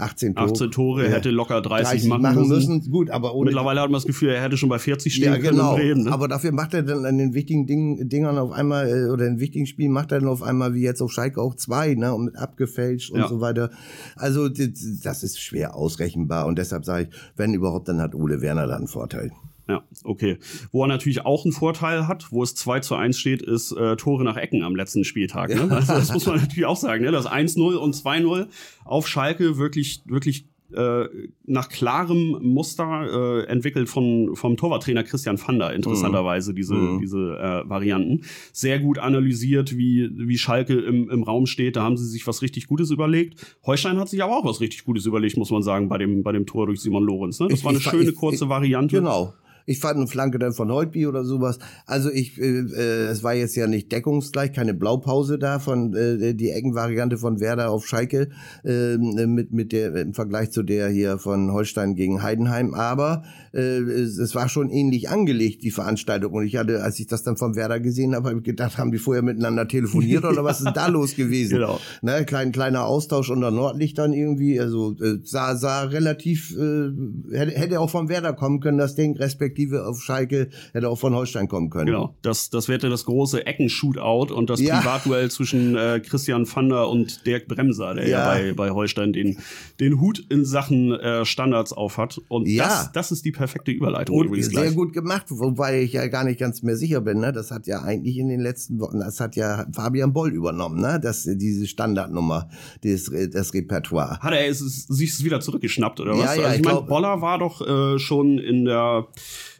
[0.00, 0.50] 18 Tore.
[0.50, 2.76] 18 Tore, er hätte locker 30, 30 machen, machen müssen.
[2.76, 2.90] müssen.
[2.90, 5.38] Gut, aber ohne Mittlerweile hat man das Gefühl, er hätte schon bei 40 stehen ja,
[5.38, 5.74] genau.
[5.74, 5.82] können.
[5.82, 6.12] Reden, ne?
[6.12, 9.40] Aber dafür macht er dann an den wichtigen Dingen, Dingern auf einmal, äh, oder in
[9.40, 12.36] wichtigen Spielen macht er dann auf einmal, wie jetzt auf Schalke auch zwei, ne, und
[12.36, 13.28] abgefälscht und ja.
[13.28, 13.70] so weiter.
[14.16, 18.66] Also, das ist schwer ausrechenbar und deshalb sage ich, wenn überhaupt, dann hat Ole Werner
[18.66, 19.32] da einen Vorteil.
[19.70, 20.38] Ja, okay.
[20.72, 23.96] Wo er natürlich auch einen Vorteil hat, wo es 2 zu 1 steht, ist äh,
[23.96, 25.50] Tore nach Ecken am letzten Spieltag.
[25.50, 25.68] Ne?
[25.80, 27.04] Also das muss man natürlich auch sagen.
[27.04, 27.12] Ne?
[27.12, 28.48] Das 1-0 und 2-0
[28.84, 31.08] auf Schalke wirklich, wirklich äh,
[31.46, 37.00] nach klarem Muster äh, entwickelt von, vom Torwarttrainer Christian Fander, interessanterweise, diese, mhm.
[37.00, 38.22] diese äh, Varianten.
[38.52, 41.76] Sehr gut analysiert, wie, wie Schalke im, im Raum steht.
[41.76, 43.56] Da haben sie sich was richtig Gutes überlegt.
[43.66, 46.32] Heustein hat sich aber auch was richtig Gutes überlegt, muss man sagen, bei dem, bei
[46.32, 47.40] dem Tor durch Simon Lorenz.
[47.40, 47.48] Ne?
[47.48, 48.96] Das ich, war eine ich, schöne, ich, kurze Variante.
[48.96, 49.34] Genau.
[49.66, 51.58] Ich fand eine Flanke dann von Holtby oder sowas.
[51.86, 56.34] Also ich, äh, äh, es war jetzt ja nicht deckungsgleich, keine Blaupause da von äh,
[56.34, 58.30] die Eckenvariante von Werder auf Schalke
[58.64, 62.74] äh, mit mit der im Vergleich zu der hier von Holstein gegen Heidenheim.
[62.74, 66.32] Aber äh, es, war schon ähnlich angelegt die Veranstaltung.
[66.32, 68.92] Und ich hatte, als ich das dann von Werder gesehen habe, habe ich gedacht, haben
[68.92, 71.54] die vorher miteinander telefoniert oder was ist da los gewesen?
[71.54, 71.80] Genau.
[72.02, 74.60] Ne, klein kleiner Austausch unter Nordlichtern irgendwie.
[74.60, 76.90] Also äh, sah sah relativ äh,
[77.32, 81.14] hätte, hätte auch von Werder kommen können, das Ding respektive auf Schalke hätte auch von
[81.14, 81.86] Holstein kommen können.
[81.86, 84.78] Genau, das, das wäre das große Ecken-Shootout und das ja.
[84.78, 89.38] Privatduell zwischen äh, Christian Vander und Dirk Bremser, der ja, ja bei, bei Holstein den,
[89.78, 92.20] den Hut in Sachen äh, Standards aufhat.
[92.28, 92.64] Und ja.
[92.64, 94.74] das, das ist die perfekte Überleitung und übrigens Sehr gleich.
[94.74, 97.20] gut gemacht, wobei ich ja gar nicht ganz mehr sicher bin.
[97.20, 97.32] Ne?
[97.32, 101.00] Das hat ja eigentlich in den letzten Wochen, das hat ja Fabian Boll übernommen, ne?
[101.02, 102.50] das, diese Standardnummer,
[102.84, 104.18] das, das Repertoire.
[104.20, 106.36] Hat er es, sich es wieder zurückgeschnappt oder was?
[106.36, 109.08] Ja, ja, also ich, ich meine, Boller war doch äh, schon in der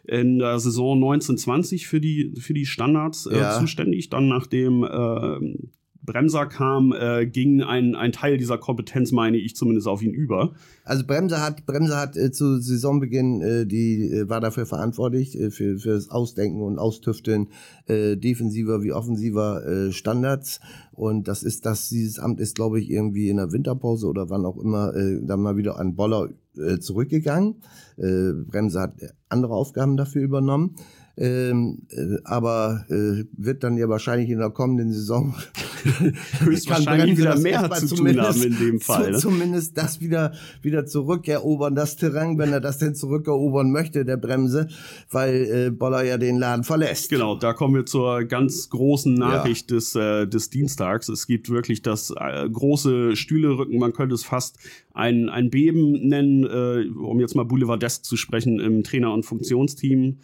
[0.03, 3.59] in der Saison 1920 für die, für die Standards äh, ja.
[3.59, 4.09] zuständig.
[4.09, 5.69] Dann nachdem äh,
[6.03, 10.53] Bremser kam, äh, ging ein, ein Teil dieser Kompetenz, meine ich, zumindest auf ihn über.
[10.83, 15.51] Also Bremser hat, Bremser hat äh, zu Saisonbeginn, äh, die äh, war dafür verantwortlich, äh,
[15.51, 17.49] für, für das Ausdenken und Austüfteln
[17.85, 20.59] äh, defensiver wie offensiver äh, Standards.
[20.91, 24.45] Und das ist das, dieses Amt ist, glaube ich, irgendwie in der Winterpause oder wann
[24.45, 27.61] auch immer äh, dann mal wieder an Boller äh, zurückgegangen.
[27.97, 28.93] Äh, Bremser hat
[29.29, 30.75] andere Aufgaben dafür übernommen.
[31.17, 35.35] Ähm, äh, aber äh, wird dann ja wahrscheinlich in der kommenden Saison
[36.39, 39.11] höchstwahrscheinlich wieder mehr zu tun haben in dem Fall.
[39.11, 39.17] Ne?
[39.17, 44.67] Zumindest das wieder wieder zurückerobern, das Terrain, wenn er das denn zurückerobern möchte, der Bremse,
[45.09, 47.09] weil äh, Boller ja den Laden verlässt.
[47.09, 49.77] Genau, da kommen wir zur ganz großen Nachricht ja.
[49.77, 51.09] des äh, des Dienstags.
[51.09, 54.57] Es gibt wirklich das äh, große Stühlerücken, man könnte es fast
[54.93, 60.17] ein ein Beben nennen, äh, um jetzt mal Boulevardesk zu sprechen im Trainer- und Funktionsteam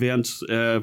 [0.00, 0.80] während, äh,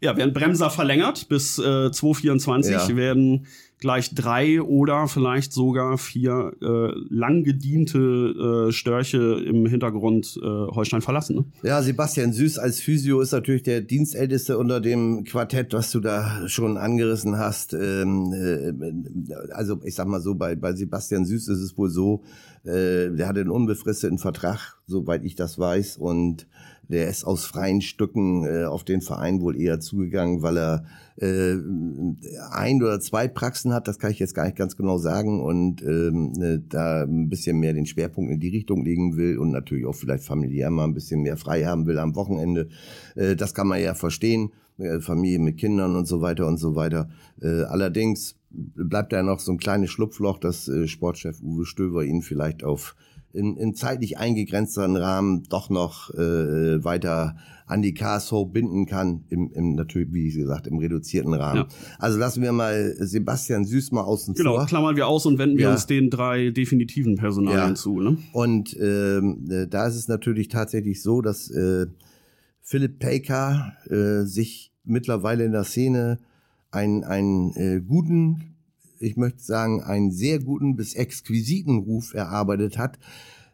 [0.00, 2.96] ja, während Bremser verlängert bis äh, 2024 ja.
[2.96, 3.46] werden
[3.78, 11.02] gleich drei oder vielleicht sogar vier äh, lang gediente äh, Störche im Hintergrund äh, Holstein
[11.02, 11.36] verlassen.
[11.36, 11.44] Ne?
[11.62, 16.48] Ja, Sebastian Süß als Physio ist natürlich der Dienstälteste unter dem Quartett, was du da
[16.48, 17.74] schon angerissen hast.
[17.74, 22.22] Ähm, äh, also ich sag mal so, bei, bei Sebastian Süß ist es wohl so,
[22.66, 26.46] äh, der hatte einen unbefristeten Vertrag, soweit ich das weiß, und
[26.88, 30.84] der ist aus freien Stücken äh, auf den Verein wohl eher zugegangen, weil er
[31.16, 31.56] äh,
[32.50, 35.82] ein oder zwei Praxen hat, das kann ich jetzt gar nicht ganz genau sagen, und
[35.82, 39.86] ähm, äh, da ein bisschen mehr den Schwerpunkt in die Richtung legen will und natürlich
[39.86, 42.68] auch vielleicht familiär mal ein bisschen mehr frei haben will am Wochenende.
[43.14, 44.50] Äh, das kann man ja verstehen.
[44.78, 47.08] Äh, Familie mit Kindern und so weiter und so weiter.
[47.40, 48.36] Äh, allerdings
[48.74, 52.96] bleibt da noch so ein kleines Schlupfloch, dass äh, Sportchef Uwe Stöber ihn vielleicht auf
[53.32, 59.50] in, in zeitlich eingegrenzteren Rahmen doch noch äh, weiter an die KSV binden kann, im,
[59.52, 61.66] im natürlich, wie gesagt, im reduzierten Rahmen.
[61.68, 61.68] Ja.
[61.98, 64.58] Also lassen wir mal Sebastian Süß mal außen genau, vor.
[64.58, 65.66] Genau, klammern wir aus und wenden ja.
[65.66, 67.74] wir uns den drei definitiven Personalien ja.
[67.74, 68.00] zu.
[68.00, 68.18] Ne?
[68.32, 71.86] Und ähm, äh, da ist es natürlich tatsächlich so, dass äh,
[72.62, 76.18] Philipp Paker äh, sich mittlerweile in der Szene
[76.76, 78.56] einen, einen äh, guten
[79.00, 82.98] ich möchte sagen, einen sehr guten bis exquisiten Ruf erarbeitet hat.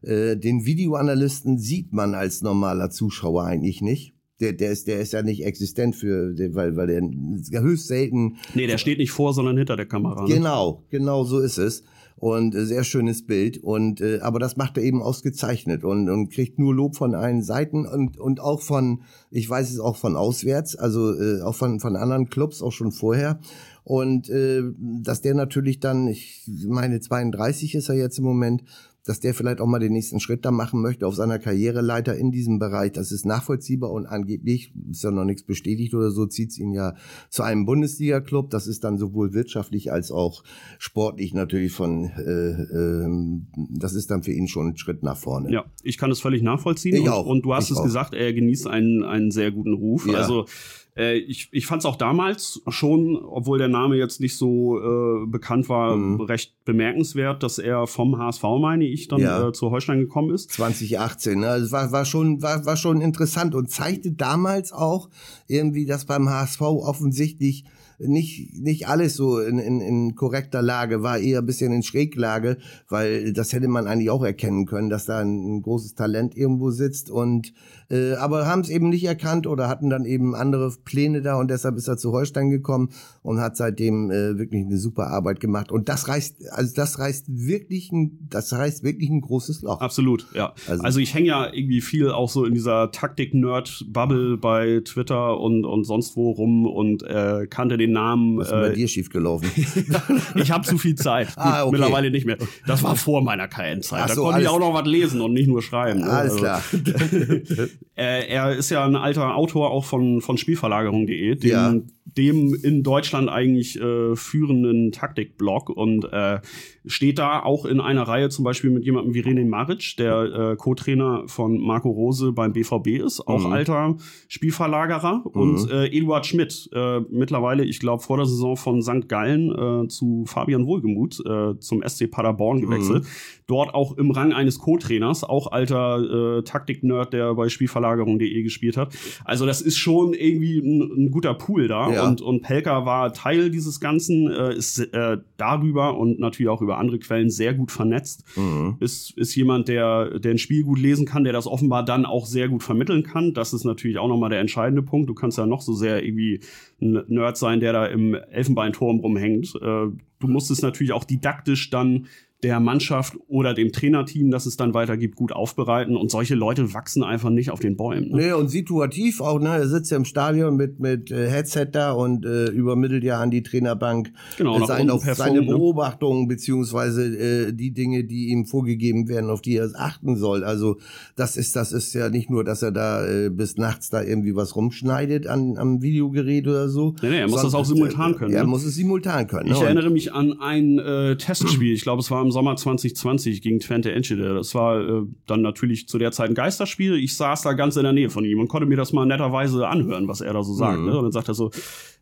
[0.02, 4.14] Äh, den Videoanalysten sieht man als normaler Zuschauer eigentlich nicht.
[4.40, 8.38] Der, der, ist, der ist ja nicht existent für, weil, weil der höchst selten.
[8.54, 10.22] Nee, der steht nicht vor, sondern hinter der Kamera.
[10.22, 10.34] Ne?
[10.34, 11.84] Genau, genau so ist es
[12.22, 13.58] und äh, sehr schönes Bild.
[13.58, 17.42] Und äh, aber das macht er eben ausgezeichnet und und kriegt nur Lob von allen
[17.42, 21.80] Seiten und und auch von ich weiß es auch von auswärts also äh, auch von
[21.80, 23.40] von anderen Clubs auch schon vorher.
[23.82, 28.62] Und äh, dass der natürlich dann ich meine 32 ist er jetzt im Moment
[29.04, 32.30] dass der vielleicht auch mal den nächsten Schritt da machen möchte auf seiner Karriereleiter in
[32.30, 32.92] diesem Bereich.
[32.92, 36.72] Das ist nachvollziehbar und angeblich, ist ja noch nichts bestätigt oder so, zieht es ihn
[36.72, 36.94] ja
[37.28, 38.50] zu einem Bundesliga-Club.
[38.50, 40.44] Das ist dann sowohl wirtschaftlich als auch
[40.78, 43.38] sportlich natürlich von, äh, äh,
[43.70, 45.52] das ist dann für ihn schon ein Schritt nach vorne.
[45.52, 46.94] Ja, ich kann das völlig nachvollziehen.
[46.94, 47.26] Ich und, auch.
[47.26, 47.84] und du hast ich es auch.
[47.84, 50.06] gesagt, er genießt einen, einen sehr guten Ruf.
[50.06, 50.18] Ja.
[50.18, 50.46] Also
[50.96, 55.26] äh, ich ich fand es auch damals schon, obwohl der Name jetzt nicht so äh,
[55.26, 56.20] bekannt war, mhm.
[56.20, 59.48] recht bemerkenswert, dass er vom HSV, meine ich, dann ja.
[59.48, 60.50] äh, zu Holstein gekommen ist.
[60.52, 61.48] 2018, ne?
[61.48, 65.08] Also war, war, schon, war, war schon interessant und zeigte damals auch
[65.48, 67.64] irgendwie, dass beim HSV offensichtlich
[68.06, 72.58] nicht, nicht alles so in, in, in korrekter Lage, war eher ein bisschen in Schräglage,
[72.88, 76.70] weil das hätte man eigentlich auch erkennen können, dass da ein, ein großes Talent irgendwo
[76.70, 77.52] sitzt und
[77.90, 81.50] äh, aber haben es eben nicht erkannt oder hatten dann eben andere Pläne da und
[81.50, 82.88] deshalb ist er zu Holstein gekommen
[83.22, 85.70] und hat seitdem äh, wirklich eine super Arbeit gemacht.
[85.70, 89.80] Und das reißt, also das reißt wirklich ein, das reißt wirklich ein großes Loch.
[89.80, 90.54] Absolut, ja.
[90.66, 95.66] Also, also ich hänge ja irgendwie viel auch so in dieser Taktik-Nerd-Bubble bei Twitter und,
[95.66, 98.38] und sonst wo rum und äh, kannte den Namen.
[98.38, 99.50] Was ist äh, bei dir schiefgelaufen?
[100.34, 101.28] ich habe zu viel Zeit.
[101.36, 101.72] ah, okay.
[101.72, 102.38] Mittlerweile nicht mehr.
[102.66, 104.10] Das war vor meiner KN-Zeit.
[104.10, 106.00] Da so, konnte ich auch noch was lesen und nicht nur schreiben.
[106.00, 106.10] Ne?
[106.10, 106.62] Alles also, klar.
[107.96, 111.74] äh, er ist ja ein alter Autor auch von, von Spielverlagerung.de, ja.
[112.04, 116.40] Dem in Deutschland eigentlich äh, führenden Taktikblog und äh,
[116.84, 120.56] steht da auch in einer Reihe zum Beispiel mit jemandem wie René Maric, der äh,
[120.56, 123.52] Co-Trainer von Marco Rose beim BVB ist, auch mhm.
[123.52, 123.96] alter
[124.28, 125.40] Spielverlagerer mhm.
[125.40, 129.08] und äh, Eduard Schmidt, äh, mittlerweile, ich glaube, vor der Saison von St.
[129.08, 133.04] Gallen äh, zu Fabian Wohlgemuth äh, zum SC Paderborn gewechselt.
[133.04, 133.08] Mhm.
[133.46, 138.94] Dort auch im Rang eines Co-Trainers, auch alter äh, Taktik-Nerd, der bei Spielverlagerung.de gespielt hat.
[139.24, 142.06] Also das ist schon irgendwie ein, ein guter Pool da ja.
[142.06, 146.78] und, und Pelka war Teil dieses Ganzen, äh, ist äh, darüber und natürlich auch über
[146.78, 148.24] andere Quellen sehr gut vernetzt.
[148.36, 148.76] Mhm.
[148.80, 152.26] Ist, ist jemand, der, der ein Spiel gut lesen kann, der das offenbar dann auch
[152.26, 153.34] sehr gut vermitteln kann.
[153.34, 155.08] Das ist natürlich auch nochmal der entscheidende Punkt.
[155.08, 156.40] Du kannst ja noch so sehr irgendwie
[156.80, 159.54] ein Nerd sein, der da im Elfenbeinturm rumhängt.
[159.56, 159.88] Äh,
[160.22, 162.06] du musst es natürlich auch didaktisch dann
[162.42, 165.96] der Mannschaft oder dem Trainerteam, das es dann weitergibt, gut aufbereiten.
[165.96, 168.10] Und solche Leute wachsen einfach nicht auf den Bäumen.
[168.10, 168.16] Ne?
[168.16, 169.50] Nee, und situativ auch, ne?
[169.50, 173.30] Er sitzt ja im Stadion mit, mit äh, Headset da und äh, übermittelt ja an
[173.30, 175.46] die Trainerbank genau, sein, auf seine ne?
[175.46, 180.42] Beobachtungen beziehungsweise äh, die Dinge, die ihm vorgegeben werden, auf die er achten soll.
[180.42, 180.78] Also
[181.14, 184.34] das ist, das ist ja nicht nur, dass er da äh, bis nachts da irgendwie
[184.34, 186.96] was rumschneidet an, am Videogerät oder so.
[187.02, 188.34] Nee, nee, er muss das auch simultan können.
[188.34, 188.48] Er ne?
[188.48, 189.52] muss es simultan können.
[189.52, 189.66] Ich ne?
[189.66, 193.92] erinnere mich an ein äh, Testspiel, ich glaube, es war am Sommer 2020 gegen Twente
[193.92, 194.34] Enschede.
[194.34, 196.96] Das war äh, dann natürlich zu der Zeit ein Geisterspiel.
[196.96, 199.68] Ich saß da ganz in der Nähe von ihm und konnte mir das mal netterweise
[199.68, 200.78] anhören, was er da so sagt.
[200.78, 200.86] Mhm.
[200.86, 200.96] Ne?
[200.96, 201.50] Und dann sagt er so,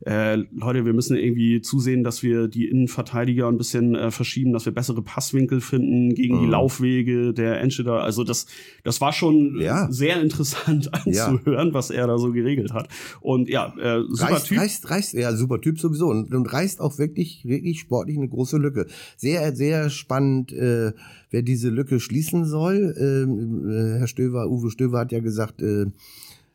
[0.06, 4.64] äh, Leute, wir müssen irgendwie zusehen, dass wir die Innenverteidiger ein bisschen äh, verschieben, dass
[4.64, 6.40] wir bessere Passwinkel finden gegen mhm.
[6.40, 7.92] die Laufwege der Enschede.
[7.92, 8.46] Also das,
[8.82, 9.90] das war schon ja.
[9.90, 11.74] sehr interessant anzuhören, ja.
[11.74, 12.88] was er da so geregelt hat.
[13.20, 14.58] Und ja, äh, super reißt, Typ.
[14.58, 16.08] Reißt, reißt, ja, super Typ sowieso.
[16.08, 18.86] Und, und reißt auch wirklich, wirklich sportlich eine große Lücke.
[19.16, 20.92] Sehr, sehr spannend, äh,
[21.30, 22.94] wer diese Lücke schließen soll.
[22.98, 25.86] Ähm, äh, Herr Stöver, Uwe Stöver hat ja gesagt, äh,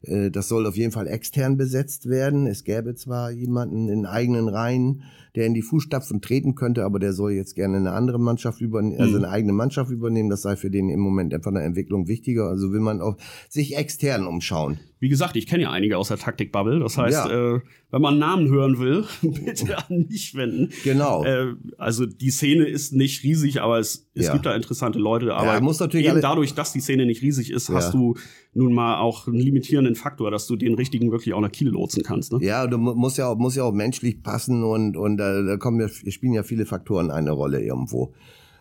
[0.01, 2.47] äh, das soll auf jeden Fall extern besetzt werden.
[2.47, 5.04] Es gäbe zwar jemanden in eigenen Reihen,
[5.35, 8.99] der in die Fußstapfen treten könnte, aber der soll jetzt gerne eine andere Mannschaft übernehmen,
[8.99, 9.25] also mhm.
[9.25, 10.29] eine eigene Mannschaft übernehmen.
[10.29, 12.47] Das sei für den im Moment einfach eine Entwicklung wichtiger.
[12.47, 13.17] Also will man auch
[13.49, 14.79] sich extern umschauen.
[14.99, 16.79] Wie gesagt, ich kenne ja einige aus der Taktikbubble.
[16.79, 17.55] Das heißt, ja.
[17.55, 17.59] äh,
[17.91, 20.69] wenn man Namen hören will, bitte an mich wenden.
[20.83, 21.23] Genau.
[21.23, 24.33] Äh, also die Szene ist nicht riesig, aber es, es ja.
[24.33, 25.35] gibt da interessante Leute.
[25.35, 28.15] Aber ja, muss natürlich eben dadurch, dass die Szene nicht riesig ist, hast du
[28.55, 32.03] nun mal auch einen limitierenden Faktor, dass du den richtigen wirklich auch nach Kiel lotsen
[32.03, 32.31] kannst.
[32.31, 32.39] Ne?
[32.41, 35.79] Ja, du musst ja auch, muss ja auch menschlich passen und, und da, da kommen
[35.79, 38.13] ja, spielen ja viele Faktoren eine Rolle irgendwo.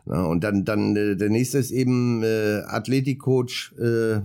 [0.07, 4.20] Ja, und dann, dann äh, der nächste ist eben äh, Athletikcoach äh,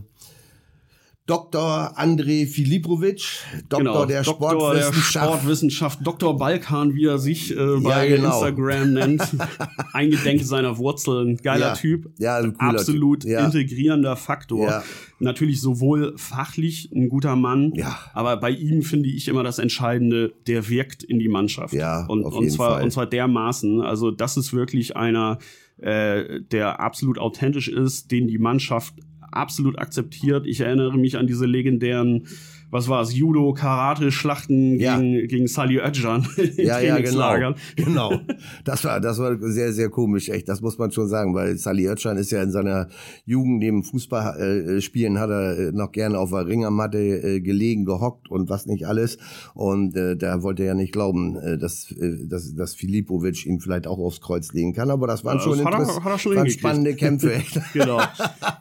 [1.29, 1.93] Dr.
[1.95, 5.15] André Filipovic, Doktor genau, der Doktor Sportwissenschaft.
[5.15, 6.37] Der Sportwissenschaft, Dr.
[6.37, 8.29] Balkan, wie er sich äh, bei ja, genau.
[8.29, 9.21] Instagram nennt.
[9.93, 11.37] Eingedenk seiner Wurzeln.
[11.37, 11.73] Geiler ja.
[11.75, 12.09] Typ.
[12.17, 13.39] Ja, Absolut typ.
[13.39, 14.83] Integrierender Faktor.
[15.19, 17.73] Natürlich sowohl fachlich ein guter Mann,
[18.13, 21.73] aber bei ihm finde ich immer das Entscheidende, der wirkt in die Mannschaft.
[21.75, 22.83] Ja, und, auf und jeden zwar Fall.
[22.83, 23.81] und zwar dermaßen.
[23.81, 25.37] Also das ist wirklich einer,
[25.77, 28.95] äh, der absolut authentisch ist, den die Mannschaft
[29.31, 30.45] absolut akzeptiert.
[30.47, 32.27] Ich erinnere mich an diese legendären
[32.71, 34.97] was war es, Judo, Karate, Schlachten ja.
[34.97, 37.53] gegen, gegen Sally Özcan in ja, ja, genau.
[37.75, 38.19] genau.
[38.63, 40.47] Das war, das war sehr, sehr komisch, echt.
[40.47, 42.87] Das muss man schon sagen, weil Sally Özcan ist ja in seiner
[43.25, 48.29] Jugend neben Fußballspielen äh, hat er äh, noch gerne auf der Ringermatte äh, gelegen, gehockt
[48.29, 49.17] und was nicht alles.
[49.53, 53.59] Und äh, da wollte er ja nicht glauben, äh, dass, äh, dass, dass Filipovic ihn
[53.59, 54.91] vielleicht auch aufs Kreuz legen kann.
[54.91, 57.33] Aber das waren ja, schon, hat er, hat er schon spannende Kämpfe.
[57.39, 57.59] Echt.
[57.73, 57.99] genau.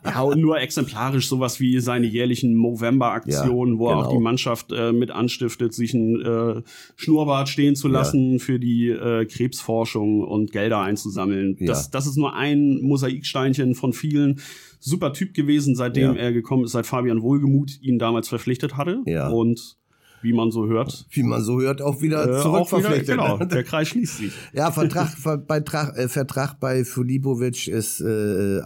[0.05, 4.09] Ja, und nur exemplarisch sowas wie seine jährlichen Movember-Aktionen, wo er genau.
[4.09, 6.63] auch die Mannschaft äh, mit anstiftet, sich ein äh,
[6.97, 8.39] Schnurrbart stehen zu lassen ja.
[8.39, 11.57] für die äh, Krebsforschung und Gelder einzusammeln.
[11.59, 11.69] Ja.
[11.69, 14.41] Das, das ist nur ein Mosaiksteinchen von vielen.
[14.81, 16.21] Super Typ gewesen, seitdem ja.
[16.21, 19.03] er gekommen ist, seit Fabian Wohlgemuth ihn damals verpflichtet hatte.
[19.07, 19.29] Ja.
[19.29, 19.77] Und
[20.23, 21.07] wie man so hört.
[21.11, 23.07] Wie man so hört, auch wieder äh, zurückverpflichtet.
[23.07, 24.33] genau, der Kreis schließt sich.
[24.53, 25.15] ja, Vertrag
[25.47, 28.61] bei, äh, Vertrag bei Filipovic ist äh,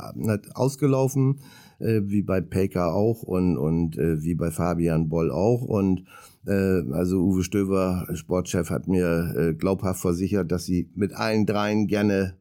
[0.54, 1.40] ausgelaufen
[1.82, 5.62] äh, wie bei Pelka auch und, und äh, wie bei Fabian Boll auch.
[5.62, 6.04] Und
[6.46, 11.86] Äh, also Uwe Stöver, Sportchef, hat mir äh, glaubhaft versichert, dass sie mit allen dreien
[11.86, 12.34] gerne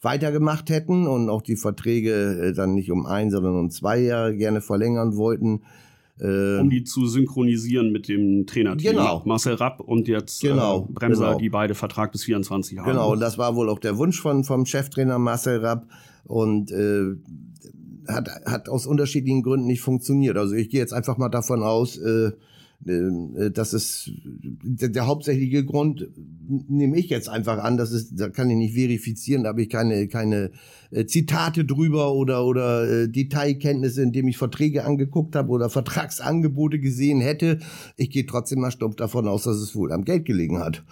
[0.00, 4.36] weitergemacht hätten und auch die Verträge äh, dann nicht um ein, sondern um zwei Jahre
[4.36, 5.62] gerne verlängern wollten.
[6.20, 8.90] Um ähm, die zu synchronisieren mit dem Trainerteam.
[8.90, 9.22] Genau.
[9.24, 11.38] Marcel Rapp und jetzt genau, äh, Bremser, genau.
[11.38, 12.86] die beide Vertrag bis 24 haben.
[12.86, 15.86] Genau, und das war wohl auch der Wunsch von, vom Cheftrainer Marcel Rapp
[16.24, 17.14] und äh,
[18.08, 20.36] hat, hat aus unterschiedlichen Gründen nicht funktioniert.
[20.36, 22.32] Also ich gehe jetzt einfach mal davon aus, äh,
[22.86, 26.08] äh, das ist der, der, hauptsächliche Grund,
[26.68, 29.68] nehme ich jetzt einfach an, das ist, da kann ich nicht verifizieren, da habe ich
[29.68, 30.50] keine, keine
[30.90, 37.20] äh, Zitate drüber oder, oder äh, Detailkenntnisse, indem ich Verträge angeguckt habe oder Vertragsangebote gesehen
[37.20, 37.58] hätte.
[37.96, 40.84] Ich gehe trotzdem mal stumpf davon aus, dass es wohl am Geld gelegen hat.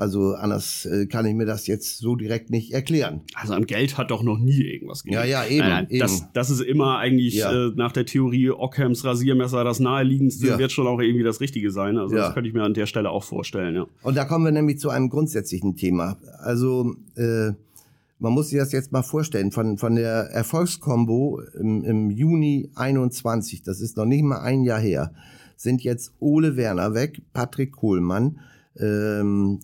[0.00, 3.20] Also anders äh, kann ich mir das jetzt so direkt nicht erklären.
[3.34, 5.22] Also am Geld hat doch noch nie irgendwas gegeben.
[5.22, 5.58] Ja, ja, eben.
[5.58, 6.00] Nein, nein, eben.
[6.00, 7.52] Das, das ist immer eigentlich ja.
[7.52, 10.58] äh, nach der Theorie Ockhams Rasiermesser das naheliegendste, ja.
[10.58, 11.98] wird schon auch irgendwie das Richtige sein.
[11.98, 12.22] Also ja.
[12.22, 13.86] das könnte ich mir an der Stelle auch vorstellen, ja.
[14.02, 16.16] Und da kommen wir nämlich zu einem grundsätzlichen Thema.
[16.38, 17.52] Also äh,
[18.18, 23.64] man muss sich das jetzt mal vorstellen, von, von der Erfolgskombo im, im Juni 21,
[23.64, 25.12] das ist noch nicht mal ein Jahr her,
[25.56, 28.38] sind jetzt Ole Werner weg, Patrick Kohlmann,
[28.78, 29.60] ähm,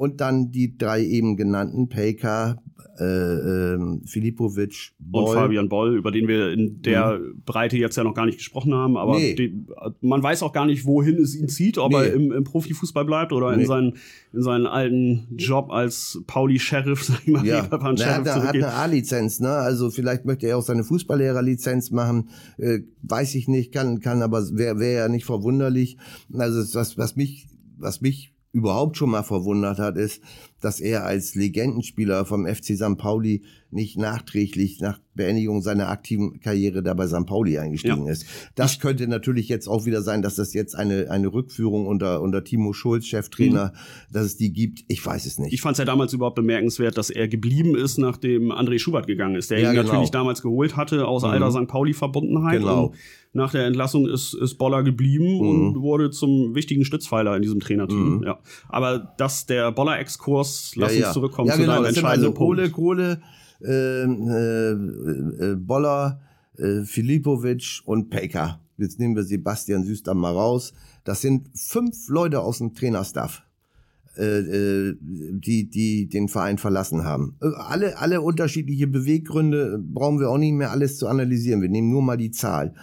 [0.00, 2.56] und dann die drei eben genannten, Pejka,
[2.98, 5.28] äh, äh, Filipovic, Boll.
[5.28, 7.42] Und Fabian Boll, über den wir in der mhm.
[7.44, 8.96] Breite jetzt ja noch gar nicht gesprochen haben.
[8.96, 9.34] Aber nee.
[9.34, 9.62] die,
[10.00, 11.98] man weiß auch gar nicht, wohin es ihn zieht, ob nee.
[11.98, 13.60] er im, im Profifußball bleibt oder nee.
[13.60, 13.96] in, seinen,
[14.32, 17.44] in seinen alten Job als Pauli-Sheriff, sag ich mal.
[17.44, 19.50] Ja, er hat, hat eine A-Lizenz, ne?
[19.50, 22.30] Also vielleicht möchte er auch seine Fußballlehrer-Lizenz machen.
[22.56, 25.98] Äh, weiß ich nicht, kann, kann aber wäre wär ja nicht verwunderlich.
[26.32, 30.22] Also was, was mich, was mich überhaupt schon mal verwundert hat, ist,
[30.60, 32.98] dass er als Legendenspieler vom FC St.
[32.98, 37.26] Pauli nicht nachträglich nach Beendigung seiner aktiven Karriere da bei St.
[37.26, 38.12] Pauli eingestiegen ja.
[38.12, 38.26] ist.
[38.54, 42.20] Das ich könnte natürlich jetzt auch wieder sein, dass das jetzt eine, eine Rückführung unter,
[42.20, 44.12] unter Timo Schulz, Cheftrainer, mhm.
[44.12, 44.84] dass es die gibt.
[44.88, 45.52] Ich weiß es nicht.
[45.52, 49.36] Ich fand es ja damals überhaupt bemerkenswert, dass er geblieben ist, nachdem André Schubert gegangen
[49.36, 49.88] ist, der ja, ihn genau.
[49.88, 51.30] natürlich damals geholt hatte aus mhm.
[51.30, 51.68] alter St.
[51.68, 52.60] Pauli-Verbundenheit.
[52.60, 52.92] Genau.
[53.32, 55.40] Nach der Entlassung ist, ist Boller geblieben mhm.
[55.48, 58.16] und wurde zum wichtigen Stützpfeiler in diesem Trainerteam.
[58.18, 58.22] Mhm.
[58.24, 58.40] Ja.
[58.68, 62.70] Aber dass der Boller-Exkurs, lass ja, uns zurückkommen ja, zu genau, deinem entscheidenden also Kohle,
[62.70, 63.20] Kohle,
[63.62, 66.20] ähm, äh, äh, Boller,
[66.56, 68.60] äh, Filipovic und Pejka.
[68.78, 70.72] Jetzt nehmen wir Sebastian Süster mal raus.
[71.04, 73.42] Das sind fünf Leute aus dem Trainerstaff,
[74.16, 77.36] äh, äh, die, die den Verein verlassen haben.
[77.42, 81.60] Äh, alle, alle unterschiedliche Beweggründe brauchen wir auch nicht mehr alles zu analysieren.
[81.60, 82.74] Wir nehmen nur mal die Zahl.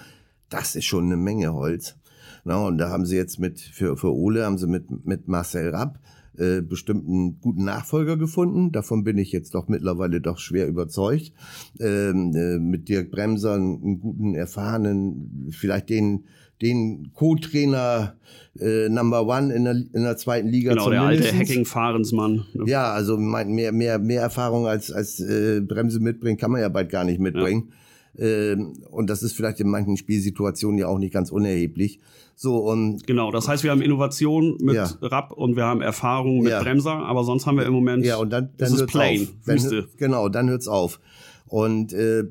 [0.49, 1.95] Das ist schon eine Menge Holz.
[2.43, 5.69] Na, und da haben sie jetzt mit, für, für Ole haben sie mit, mit Marcel
[5.69, 5.99] Rapp
[6.37, 8.71] äh, bestimmten guten Nachfolger gefunden.
[8.71, 11.33] Davon bin ich jetzt doch mittlerweile doch schwer überzeugt.
[11.79, 16.25] Ähm, äh, mit Dirk Bremser einen guten, erfahrenen, vielleicht den
[16.61, 18.15] den Co-Trainer
[18.59, 21.23] äh, Number One in der, in der zweiten Liga genau, zumindest.
[21.23, 22.45] der alte Hacking-Fahrensmann.
[22.53, 22.63] Ne?
[22.65, 26.89] Ja, also mehr, mehr, mehr Erfahrung als, als äh, Bremse mitbringen kann man ja bald
[26.89, 27.69] gar nicht mitbringen.
[28.15, 28.25] Ja.
[28.25, 31.99] Ähm, und das ist vielleicht in manchen Spielsituationen ja auch nicht ganz unerheblich.
[32.39, 34.85] So und genau, das heißt, wir haben Innovation mit ja.
[35.01, 36.61] Rapp und wir haben Erfahrung mit ja.
[36.61, 39.47] Bremser, aber sonst haben wir im Moment ja und dann, dann ist plain, auf.
[39.47, 39.87] Wüste.
[39.97, 40.99] genau, dann hört's auf.
[41.47, 42.25] Und äh,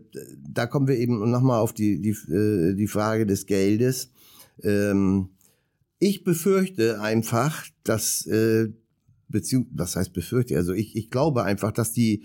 [0.49, 4.13] da kommen wir eben nochmal auf die die äh, die Frage des Geldes.
[4.63, 5.31] Ähm,
[5.99, 8.69] ich befürchte einfach, dass äh,
[9.27, 10.57] beziehungsweise was heißt befürchte?
[10.57, 12.23] Also ich ich glaube einfach, dass die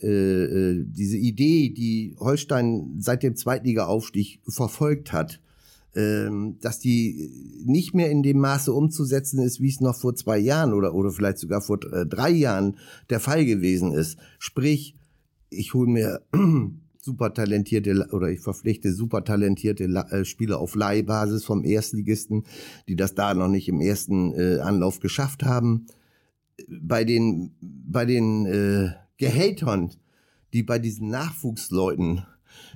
[0.00, 5.40] äh, äh diese Idee, die Holstein seit dem Zweitliga-Aufstieg verfolgt hat,
[5.96, 10.38] ähm, dass die nicht mehr in dem Maße umzusetzen ist, wie es noch vor zwei
[10.38, 12.76] Jahren oder, oder vielleicht sogar vor äh, drei Jahren
[13.08, 14.18] der Fall gewesen ist.
[14.38, 14.94] Sprich,
[15.48, 16.20] ich hole mir
[17.00, 22.44] super talentierte oder ich verpflichte super talentierte äh, Spieler auf Leihbasis vom Erstligisten,
[22.88, 25.86] die das da noch nicht im ersten äh, Anlauf geschafft haben.
[26.68, 29.92] Bei den, bei den äh, Gehältern,
[30.52, 32.26] die bei diesen Nachwuchsleuten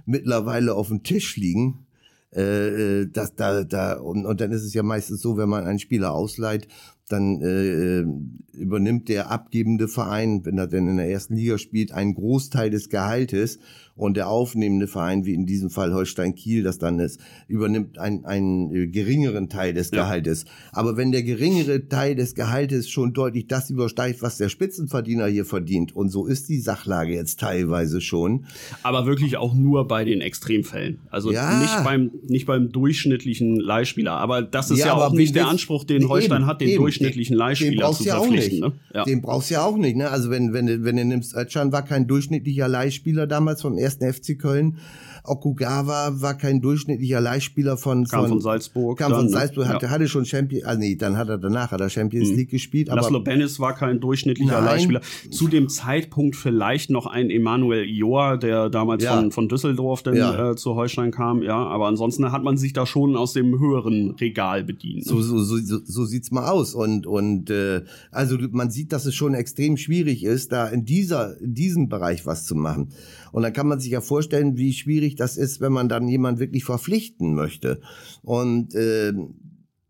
[0.06, 1.86] mittlerweile auf dem Tisch liegen,
[2.34, 5.64] äh, äh, das, da, da, und, und dann ist es ja meistens so, wenn man
[5.64, 6.68] einen Spieler ausleiht,
[7.08, 8.06] dann äh, äh,
[8.52, 12.88] übernimmt der abgebende Verein, wenn er denn in der ersten Liga spielt, einen Großteil des
[12.88, 13.58] Gehaltes
[14.00, 18.24] und der aufnehmende Verein, wie in diesem Fall Holstein Kiel das dann ist, übernimmt einen,
[18.24, 20.44] einen äh, geringeren Teil des Gehaltes.
[20.44, 20.50] Ja.
[20.72, 25.44] Aber wenn der geringere Teil des Gehaltes schon deutlich das übersteigt, was der Spitzenverdiener hier
[25.44, 28.46] verdient, und so ist die Sachlage jetzt teilweise schon.
[28.82, 31.00] Aber wirklich auch nur bei den Extremfällen.
[31.10, 31.60] Also ja.
[31.60, 34.12] nicht beim nicht beim durchschnittlichen Leihspieler.
[34.12, 36.78] Aber das ist ja, ja auch nicht der Anspruch, den Holstein eben, hat, den eben.
[36.78, 38.60] durchschnittlichen Leihspieler zu verpflichten.
[38.60, 39.04] Ne?
[39.04, 39.96] Den brauchst du ja auch nicht.
[39.96, 40.08] Ne?
[40.08, 44.38] Also wenn, wenn, wenn du nimmst, Özcan war kein durchschnittlicher Leihspieler damals vom ersten FC
[44.38, 44.78] Köln.
[45.24, 48.98] Okugawa war kein durchschnittlicher Leihspieler von, kam von, von Salzburg.
[48.98, 49.74] Kam dann, von Salzburg, ne?
[49.74, 52.36] hatte, hatte schon Champions, also nee, dann hat er danach hat er Champions mhm.
[52.36, 52.90] League gespielt.
[52.90, 54.64] Aber Laszlo Bennis war kein durchschnittlicher nein.
[54.64, 55.00] Leihspieler.
[55.30, 59.16] Zu dem Zeitpunkt vielleicht noch ein Emanuel Ioa, der damals ja.
[59.16, 60.50] von, von Düsseldorf dann ja.
[60.50, 61.56] äh, zu Holstein kam, ja.
[61.56, 65.04] Aber ansonsten hat man sich da schon aus dem höheren Regal bedient.
[65.04, 66.74] So, so, so, so, so sieht's mal aus.
[66.74, 71.40] Und, und äh, also man sieht, dass es schon extrem schwierig ist, da in dieser,
[71.40, 72.92] in diesem Bereich was zu machen.
[73.32, 76.38] Und dann kann man sich ja vorstellen, wie schwierig das ist, wenn man dann jemand
[76.38, 77.80] wirklich verpflichten möchte.
[78.22, 79.12] Und äh,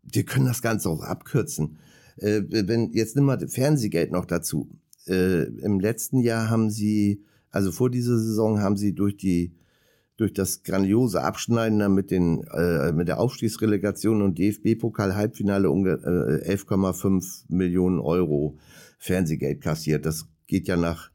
[0.03, 1.77] wir können das Ganze auch abkürzen.
[2.17, 4.69] Äh, wenn jetzt nimm mal Fernsehgeld noch dazu.
[5.07, 9.55] Äh, Im letzten Jahr haben sie, also vor dieser Saison haben sie durch die
[10.17, 17.99] durch das grandiose Abschneiden mit den äh, mit der Aufstiegsrelegation und DFB-Pokal-Halbfinale äh, 11,5 Millionen
[17.99, 18.57] Euro
[18.99, 20.05] Fernsehgeld kassiert.
[20.05, 21.10] Das geht ja nach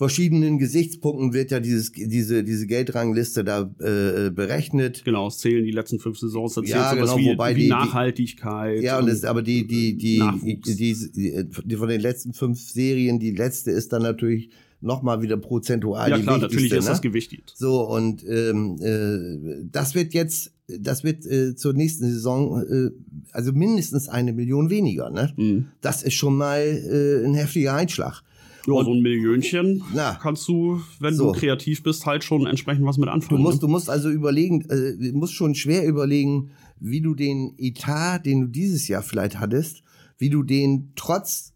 [0.00, 5.04] verschiedenen Gesichtspunkten wird ja dieses, diese, diese Geldrangliste da äh, berechnet.
[5.04, 8.80] Genau, es zählen die letzten fünf Saisons, da ja, genau, wie, wobei wie die, Nachhaltigkeit.
[8.80, 13.18] Ja, und das, aber die, die, die, die, die, die, von den letzten fünf Serien,
[13.18, 14.48] die letzte ist dann natürlich
[14.80, 16.90] nochmal wieder prozentual ja, klar, natürlich ist ne?
[16.90, 17.52] das gewichtet.
[17.54, 22.90] So, und ähm, äh, das wird jetzt, das wird äh, zur nächsten Saison, äh,
[23.32, 25.10] also mindestens eine Million weniger.
[25.10, 25.34] Ne?
[25.36, 25.66] Mhm.
[25.82, 28.22] Das ist schon mal äh, ein heftiger Einschlag.
[28.66, 31.32] Ja, und, so ein Millionchen na, kannst du, wenn so.
[31.32, 33.38] du kreativ bist, halt schon entsprechend was mit anfangen.
[33.38, 33.66] Du musst, ne?
[33.66, 38.42] du musst also überlegen, äh, du musst schon schwer überlegen, wie du den Etat, den
[38.42, 39.82] du dieses Jahr vielleicht hattest,
[40.18, 41.49] wie du den trotz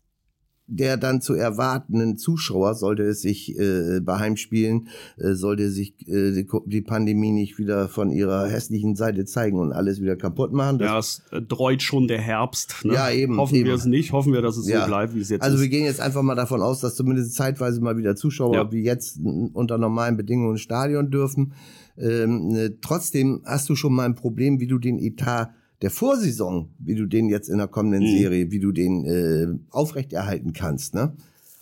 [0.67, 4.89] der dann zu erwartenden Zuschauer, sollte es sich äh, bei Heimspielen,
[5.19, 10.01] äh, sollte sich äh, die Pandemie nicht wieder von ihrer hässlichen Seite zeigen und alles
[10.01, 10.79] wieder kaputt machen.
[10.79, 12.77] Das ja, es äh, dreut schon der Herbst.
[12.85, 12.95] Ne?
[12.95, 13.37] Ja, eben.
[13.37, 13.67] Hoffen eben.
[13.67, 14.81] wir es nicht, hoffen wir, dass es ja.
[14.81, 15.61] so bleibt, wie es jetzt also ist.
[15.61, 18.73] Also wir gehen jetzt einfach mal davon aus, dass zumindest zeitweise mal wieder Zuschauer ja.
[18.73, 19.21] wie jetzt
[19.53, 21.53] unter normalen Bedingungen ins Stadion dürfen.
[21.99, 25.51] Ähm, äh, trotzdem hast du schon mal ein Problem, wie du den Etat
[25.85, 28.19] der Vorsaison, wie du den jetzt in der kommenden mhm.
[28.19, 30.95] Serie, wie du den äh, aufrechterhalten kannst.
[30.95, 31.15] Ne?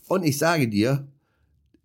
[0.06, 1.08] Und ich sage dir,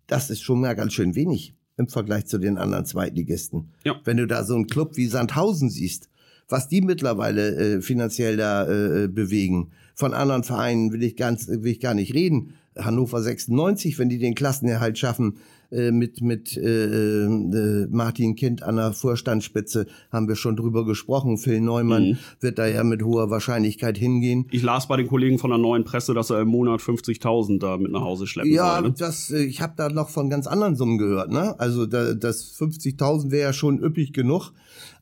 [0.06, 3.72] das ist schon mal ganz schön wenig im Vergleich zu den anderen Zweitligisten.
[3.84, 3.96] Ja.
[4.04, 6.08] Wenn du da so einen Club wie Sandhausen siehst,
[6.48, 9.72] was die mittlerweile äh, finanziell da äh, bewegen.
[9.96, 12.54] Von anderen Vereinen will ich ganz, will ich gar nicht reden.
[12.78, 15.38] Hannover 96, wenn die den Klassenerhalt schaffen,
[15.70, 21.36] äh, mit, mit äh, äh, Martin Kind an der Vorstandsspitze haben wir schon drüber gesprochen.
[21.36, 22.18] Phil Neumann mhm.
[22.40, 24.46] wird da ja mit hoher Wahrscheinlichkeit hingehen.
[24.50, 27.76] Ich las bei den Kollegen von der neuen Presse, dass er im Monat 50.000 da
[27.76, 28.84] mit nach Hause schleppen ja, soll.
[28.84, 28.94] Ja, ne?
[28.96, 31.30] das, äh, ich habe da noch von ganz anderen Summen gehört.
[31.30, 31.58] Ne?
[31.60, 34.52] Also da, das 50.000 wäre ja schon üppig genug.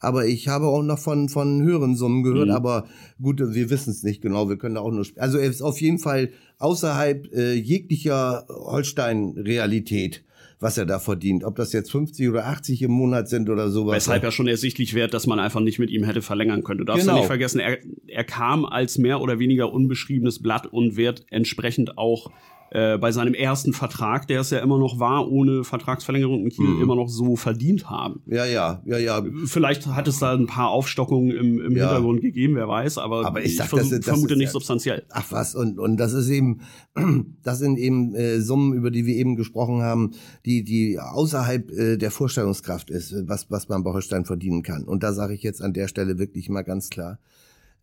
[0.01, 2.49] Aber ich habe auch noch von, von höheren Summen gehört.
[2.49, 2.55] Mhm.
[2.55, 2.87] Aber
[3.23, 4.49] gut, wir wissen es nicht genau.
[4.49, 5.07] Wir können da auch nur.
[5.17, 10.25] Also er ist auf jeden Fall außerhalb äh, jeglicher Holstein-Realität
[10.59, 11.44] was er da verdient.
[11.44, 13.96] Ob das jetzt 50 oder 80 im Monat sind oder sowas.
[13.96, 16.78] Weshalb ja schon ersichtlich wird, dass man einfach nicht mit ihm hätte verlängern können.
[16.78, 17.14] Du darfst genau.
[17.14, 21.98] ja nicht vergessen, er, er kam als mehr oder weniger unbeschriebenes Blatt und wird entsprechend
[21.98, 22.30] auch
[22.71, 26.67] äh, bei seinem ersten Vertrag, der es ja immer noch war, ohne Vertragsverlängerung in Kiel,
[26.67, 26.83] mhm.
[26.83, 28.23] immer noch so verdient haben.
[28.27, 29.25] Ja, ja, ja, ja.
[29.45, 31.89] Vielleicht hat es da ein paar Aufstockungen im, im ja.
[31.89, 35.05] Hintergrund gegeben, wer weiß, aber, aber ich, sag, ich das, das vermute ist, nicht substanziell.
[35.11, 36.61] Ach was, und, und das ist eben,
[37.43, 40.12] das sind eben äh, Summen, über die wir eben gesprochen haben,
[40.45, 44.85] die, die außerhalb äh, der Vorstellungskraft ist, was, was man bei Holstein verdienen kann.
[44.85, 47.19] Und da sage ich jetzt an der Stelle wirklich mal ganz klar,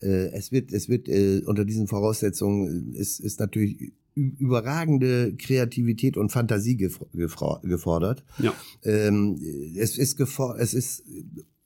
[0.01, 6.31] äh, es wird, es wird äh, unter diesen Voraussetzungen ist, ist natürlich überragende Kreativität und
[6.31, 8.23] Fantasie gefordert.
[8.39, 8.53] Ja.
[8.83, 9.39] Ähm,
[9.75, 11.03] es, ist es ist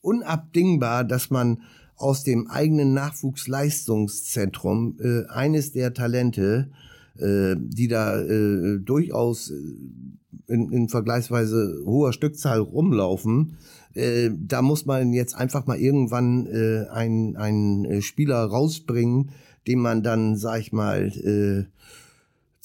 [0.01, 1.61] unabdingbar, dass man
[1.95, 6.71] aus dem eigenen Nachwuchsleistungszentrum äh, eines der Talente,
[7.17, 9.51] äh, die da äh, durchaus
[10.47, 13.57] in, in vergleichsweise hoher Stückzahl rumlaufen,
[13.95, 19.31] äh, da muss man jetzt einfach mal irgendwann äh, einen, einen Spieler rausbringen,
[19.65, 21.65] den man dann, sag ich mal, äh,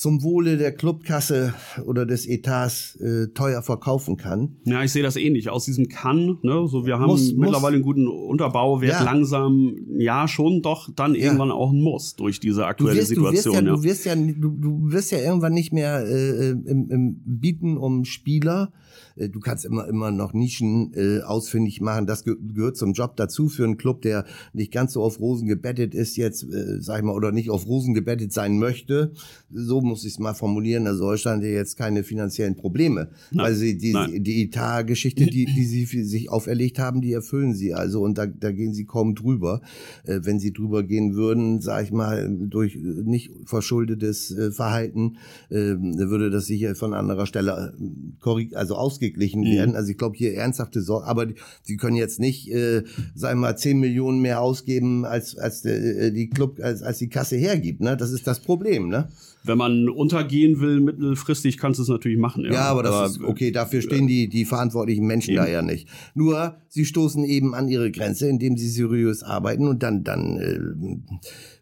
[0.02, 1.54] zum Wohle der Clubkasse
[1.86, 4.56] oder des Etats äh, teuer verkaufen kann.
[4.64, 5.48] Ja, ich sehe das ähnlich.
[5.48, 7.72] Aus diesem kann, ne, so wir haben muss, mittlerweile muss.
[7.74, 9.04] einen guten Unterbau, wird ja.
[9.04, 11.26] langsam, ja schon, doch dann ja.
[11.26, 13.64] irgendwann auch ein Muss durch diese aktuelle wirst, Situation.
[13.64, 14.20] Du wirst ja, ja.
[14.20, 18.04] Du, wirst ja du, du wirst ja irgendwann nicht mehr äh, im, im Bieten um
[18.04, 18.72] Spieler
[19.16, 22.06] du kannst immer immer noch Nischen äh, ausfindig machen.
[22.06, 25.46] Das ge gehört zum Job dazu für einen Club, der nicht ganz so auf Rosen
[25.46, 29.12] gebettet ist jetzt, äh, sag ich mal, oder nicht auf Rosen gebettet sein möchte.
[29.50, 33.10] So muss ich es mal formulieren, also Holstein hat ja jetzt keine finanziellen Probleme.
[33.30, 33.54] Nein.
[33.54, 38.18] Sie die, die Etat-Geschichte, die, die sie sich auferlegt haben, die erfüllen sie also und
[38.18, 39.60] da, da gehen sie kaum drüber.
[40.04, 45.16] Äh, wenn sie drüber gehen würden, sage ich mal, durch nicht verschuldetes äh, Verhalten,
[45.50, 49.52] äh, würde das sicher von anderer Stelle äh, also ausgeglichen mhm.
[49.52, 49.76] werden.
[49.76, 52.82] Also ich glaube hier ernsthafte Sorge, aber die, sie können jetzt nicht, äh,
[53.14, 57.08] sagen wir mal, 10 Millionen mehr ausgeben, als, als äh, die Club, als, als die
[57.08, 57.80] Kasse hergibt.
[57.80, 57.96] Ne?
[57.96, 58.88] Das ist das Problem.
[58.88, 59.08] Ne?
[59.44, 62.44] Wenn man untergehen will, mittelfristig kannst du es natürlich machen.
[62.44, 63.50] Ja, ja aber das aber, ist okay.
[63.50, 65.42] Dafür stehen die, die verantwortlichen Menschen eben.
[65.42, 65.88] da ja nicht.
[66.14, 70.58] Nur, sie stoßen eben an ihre Grenze, indem sie seriös arbeiten und dann, dann äh,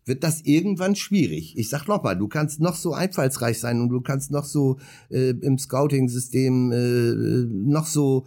[0.05, 1.57] wird das irgendwann schwierig.
[1.57, 4.79] Ich sag noch mal, du kannst noch so einfallsreich sein und du kannst noch so
[5.09, 8.27] äh, im Scouting-System äh, noch so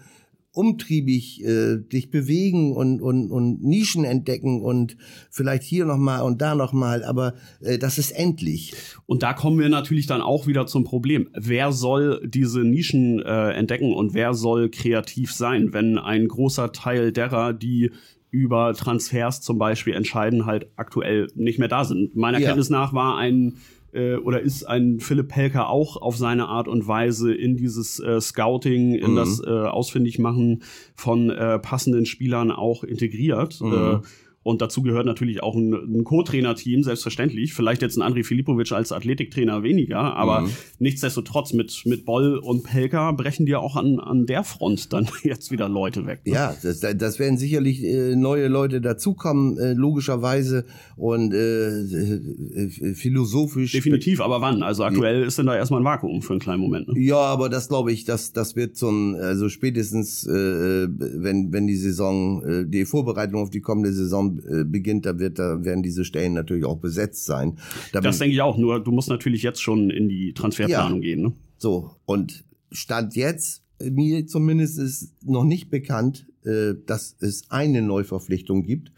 [0.54, 4.96] umtriebig äh, dich bewegen und, und, und Nischen entdecken und
[5.32, 8.74] vielleicht hier nochmal und da nochmal, aber äh, das ist endlich.
[9.08, 11.30] Und da kommen wir natürlich dann auch wieder zum Problem.
[11.34, 17.12] Wer soll diese Nischen äh, entdecken und wer soll kreativ sein, wenn ein großer Teil
[17.12, 17.92] derer, die
[18.30, 22.16] über Transfers zum Beispiel entscheiden, halt aktuell nicht mehr da sind.
[22.16, 22.48] Meiner ja.
[22.48, 23.58] Kenntnis nach war ein
[23.94, 28.20] äh, oder ist ein Philipp Pelker auch auf seine Art und Weise in dieses äh,
[28.20, 29.16] Scouting, in mhm.
[29.16, 30.64] das äh, Ausfindigmachen
[30.96, 33.60] von äh, passenden Spielern auch integriert.
[33.62, 34.02] Mhm.
[34.44, 37.54] Und dazu gehört natürlich auch ein, ein Co-Trainer-Team, selbstverständlich.
[37.54, 40.50] Vielleicht jetzt ein André Filipovic als Athletiktrainer weniger, aber mhm.
[40.80, 45.52] nichtsdestotrotz mit, mit Boll und Pelka brechen dir auch an, an der Front dann jetzt
[45.52, 46.22] wieder Leute weg.
[46.26, 46.34] Ne?
[46.34, 50.66] Ja, das, das werden sicherlich äh, neue Leute dazukommen, äh, logischerweise
[50.98, 53.72] und äh, äh philosophisch.
[53.72, 54.62] Definitiv, aber wann?
[54.62, 55.28] Also aktuell ja.
[55.28, 56.90] ist denn da erstmal ein Vakuum für einen kleinen Moment.
[56.90, 57.00] Ne?
[57.00, 61.76] Ja, aber das glaube ich, das, das wird zum, also spätestens, äh, wenn, wenn die
[61.76, 66.06] Saison, äh, die Vorbereitung auf die kommende Saison äh, beginnt, da wird, da werden diese
[66.06, 67.58] Stellen natürlich auch besetzt sein.
[67.92, 68.58] Da das denke ich auch.
[68.58, 71.22] Nur du musst natürlich jetzt schon in die Transferplanung ja, gehen.
[71.22, 71.34] Ne?
[71.58, 78.64] So und stand jetzt mir zumindest ist noch nicht bekannt, äh, dass es eine Neuverpflichtung
[78.64, 78.92] gibt.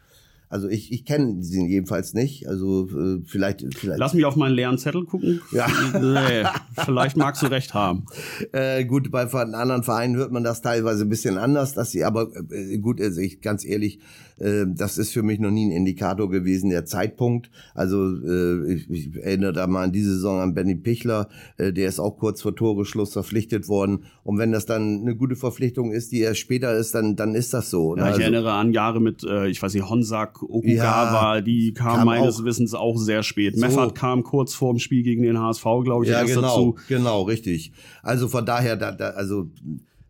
[0.55, 2.47] Also ich, ich kenne sie jedenfalls nicht.
[2.47, 3.99] Also äh, vielleicht, vielleicht.
[3.99, 5.41] Lass mich auf meinen leeren Zettel gucken.
[5.51, 5.67] Ja.
[5.99, 6.47] nee,
[6.85, 8.05] vielleicht magst du recht haben.
[8.53, 12.29] Äh, gut, bei anderen Vereinen hört man das teilweise ein bisschen anders, dass sie aber
[12.51, 13.99] äh, gut, also ich ganz ehrlich,
[14.37, 17.49] äh, das ist für mich noch nie ein Indikator gewesen, der Zeitpunkt.
[17.73, 21.27] Also äh, ich, ich erinnere da mal an diese Saison an Benny Pichler,
[21.57, 24.05] äh, der ist auch kurz vor Toreschluss verpflichtet worden.
[24.23, 27.53] Und wenn das dann eine gute Verpflichtung ist, die erst später ist, dann, dann ist
[27.53, 27.95] das so.
[27.95, 28.01] Ne?
[28.01, 31.73] Ja, ich also, erinnere an Jahre mit, äh, ich weiß nicht, Honsak, Okugawa, ja, die
[31.73, 33.55] kam, kam meines auch, Wissens auch sehr spät.
[33.55, 33.61] So.
[33.61, 36.75] Meffert kam kurz vor dem Spiel gegen den HSV, glaube ich, ja, erst genau, dazu.
[36.87, 37.71] Genau, richtig.
[38.03, 39.49] Also von daher, da, da, also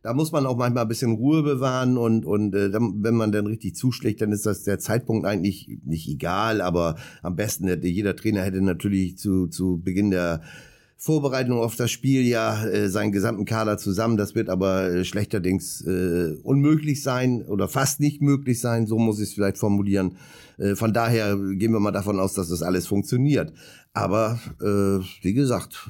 [0.06, 3.48] da muss man auch manchmal ein bisschen Ruhe bewahren und, und äh, wenn man dann
[3.48, 8.44] richtig zuschlägt, dann ist das der Zeitpunkt eigentlich nicht egal, aber am besten, jeder Trainer
[8.44, 10.42] hätte natürlich zu, zu Beginn der
[10.98, 14.18] Vorbereitung auf das Spiel ja äh, seinen gesamten Kader zusammen.
[14.18, 19.20] Das wird aber äh, schlechterdings äh, unmöglich sein oder fast nicht möglich sein, so muss
[19.20, 20.18] ich es vielleicht formulieren.
[20.58, 23.54] Äh, von daher gehen wir mal davon aus, dass das alles funktioniert.
[23.94, 25.90] Aber äh, wie gesagt,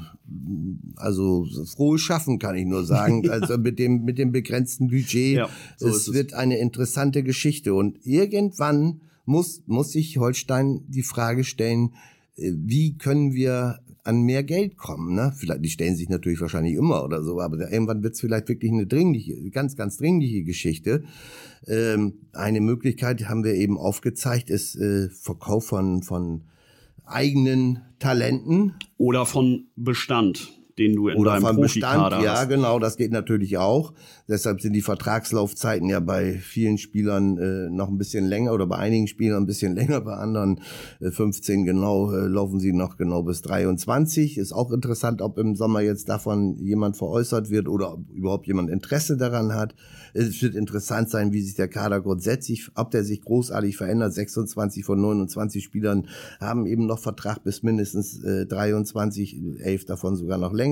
[0.95, 3.23] also frohes Schaffen kann ich nur sagen.
[3.35, 8.05] Also mit dem mit dem begrenzten Budget, ja, so es wird eine interessante Geschichte und
[8.05, 11.93] irgendwann muss muss sich Holstein die Frage stellen,
[12.37, 15.15] äh, wie können wir an mehr Geld kommen.
[15.15, 15.33] Ne?
[15.35, 18.71] Vielleicht, die stellen sich natürlich wahrscheinlich immer oder so, aber irgendwann wird es vielleicht wirklich
[18.71, 21.03] eine dringliche, ganz, ganz dringliche Geschichte.
[21.67, 26.43] Ähm, eine Möglichkeit haben wir eben aufgezeigt, ist äh, Verkauf von, von
[27.03, 28.73] eigenen Talenten.
[28.97, 32.23] Oder von Bestand den du in Oder deinem Bestand, hast.
[32.23, 33.93] Ja, genau, das geht natürlich auch.
[34.28, 38.78] Deshalb sind die Vertragslaufzeiten ja bei vielen Spielern äh, noch ein bisschen länger oder bei
[38.78, 40.59] einigen Spielern ein bisschen länger, bei anderen
[40.99, 44.38] äh, 15 genau äh, laufen sie noch genau bis 23.
[44.38, 48.69] Ist auch interessant, ob im Sommer jetzt davon jemand veräußert wird oder ob überhaupt jemand
[48.69, 49.76] Interesse daran hat.
[50.13, 54.13] Es wird interessant sein, wie sich der Kader grundsätzlich, ob der sich großartig verändert.
[54.13, 56.07] 26 von 29 Spielern
[56.39, 60.64] haben eben noch Vertrag bis mindestens äh, 23, elf davon sogar noch länger.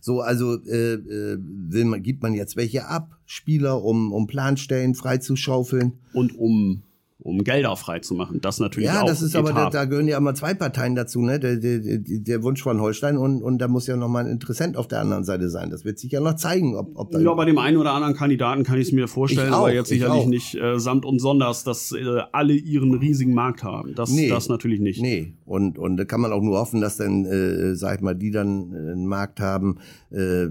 [0.00, 4.94] So, also äh, äh, will man, gibt man jetzt welche ab, Spieler, um, um Planstellen
[4.94, 5.98] freizuschaufeln.
[6.12, 6.82] Und um
[7.22, 8.40] um Gelder freizumachen.
[8.40, 9.06] Das natürlich ja, auch.
[9.06, 11.38] Ja, das ist aber, da, da gehören ja immer zwei Parteien dazu, ne?
[11.38, 14.88] Der, der, der Wunsch von Holstein und, und da muss ja nochmal ein Interessent auf
[14.88, 15.70] der anderen Seite sein.
[15.70, 17.20] Das wird sich ja noch zeigen, ob, ob da.
[17.20, 19.88] Ja, bei dem einen oder anderen Kandidaten kann ich es mir vorstellen, auch, aber jetzt
[19.88, 23.94] sicherlich nicht äh, samt und sonders, dass äh, alle ihren riesigen Markt haben.
[23.94, 25.02] Das, nee, das natürlich nicht.
[25.02, 28.14] Nee, und, und da kann man auch nur hoffen, dass dann, äh, sag ich mal,
[28.14, 29.78] die dann äh, einen Markt haben.
[30.10, 30.46] Äh,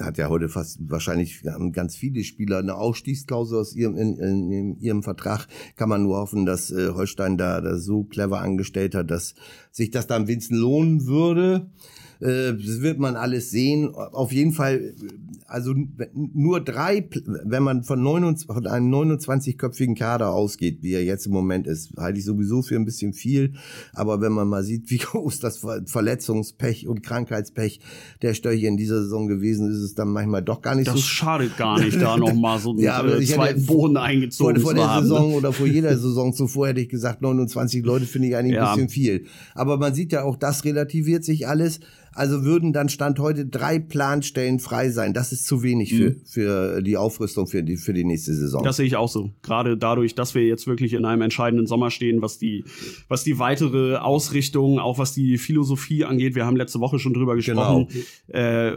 [0.00, 4.78] hat ja heute fast wahrscheinlich ganz viele Spieler eine Ausstiegsklausel aus ihrem, in, in, in
[4.80, 5.46] ihrem Vertrag Vertrag.
[5.76, 9.34] Kann man nur hoffen, dass äh, Holstein da das so clever angestellt hat, dass
[9.70, 11.66] sich das dann wenigstens lohnen würde.
[12.20, 13.94] Äh, das wird man alles sehen.
[13.94, 14.94] Auf jeden Fall,
[15.50, 15.74] also
[16.14, 17.08] nur drei,
[17.44, 21.92] wenn man von, 29, von einem 29-köpfigen Kader ausgeht, wie er jetzt im Moment ist,
[21.96, 23.54] halte ich sowieso für ein bisschen viel.
[23.92, 27.80] Aber wenn man mal sieht, wie groß das Verletzungspech und Krankheitspech
[28.22, 30.94] der Störche in dieser Saison gewesen ist, ist es dann manchmal doch gar nicht das
[30.94, 31.00] so.
[31.00, 34.74] Das schadet gar nicht, da nochmal so einen ja, äh, zweiten Boden eingezogen vor, vor
[34.74, 35.02] der haben.
[35.02, 38.70] Saison oder vor jeder Saison zuvor hätte ich gesagt, 29 Leute finde ich eigentlich ja.
[38.70, 39.26] ein bisschen viel.
[39.54, 41.80] Aber man sieht ja auch, das relativiert sich alles.
[42.12, 45.14] Also würden dann Stand heute drei Planstellen frei sein.
[45.14, 46.20] Das ist zu wenig für, mhm.
[46.24, 48.62] für die Aufrüstung für die, für die nächste Saison.
[48.64, 49.30] Das sehe ich auch so.
[49.42, 52.64] Gerade dadurch, dass wir jetzt wirklich in einem entscheidenden Sommer stehen, was die,
[53.08, 56.34] was die weitere Ausrichtung, auch was die Philosophie angeht.
[56.34, 57.88] Wir haben letzte Woche schon drüber gesprochen.
[58.26, 58.38] Genau.
[58.38, 58.72] Äh,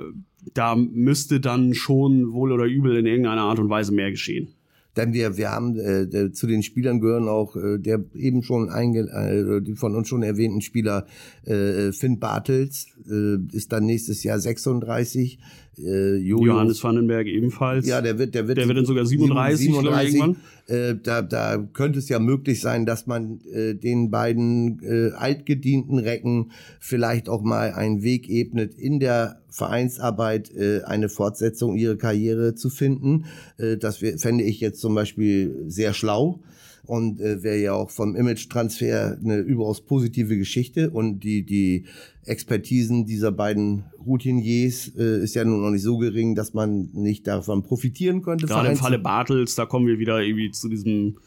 [0.54, 4.50] da müsste dann schon wohl oder übel in irgendeiner Art und Weise mehr geschehen.
[4.96, 9.02] Denn wir, wir haben äh, zu den Spielern gehören auch äh, der eben schon einge
[9.02, 11.08] äh, die von uns schon erwähnten Spieler
[11.46, 15.40] äh, Finn Bartels äh, ist dann nächstes Jahr 36.
[15.78, 17.88] Äh, Jojo, Johannes Vandenberg ebenfalls.
[17.88, 20.36] Ja, der wird, der wird, der wird dann sogar 37, 37 irgendwann.
[20.68, 25.98] Äh, da, da könnte es ja möglich sein, dass man äh, den beiden äh, altgedienten
[25.98, 32.56] Recken vielleicht auch mal einen Weg ebnet in der Vereinsarbeit äh, eine Fortsetzung ihrer Karriere
[32.56, 33.26] zu finden.
[33.58, 36.40] Äh, das fände ich jetzt zum Beispiel sehr schlau
[36.86, 41.86] und äh, wäre ja auch vom Image-Transfer eine überaus positive Geschichte und die die
[42.26, 47.28] Expertisen dieser beiden Routiniers äh, ist ja nun noch nicht so gering, dass man nicht
[47.28, 48.48] davon profitieren könnte.
[48.48, 51.18] Gerade im Falle Bartels, da kommen wir wieder irgendwie zu diesem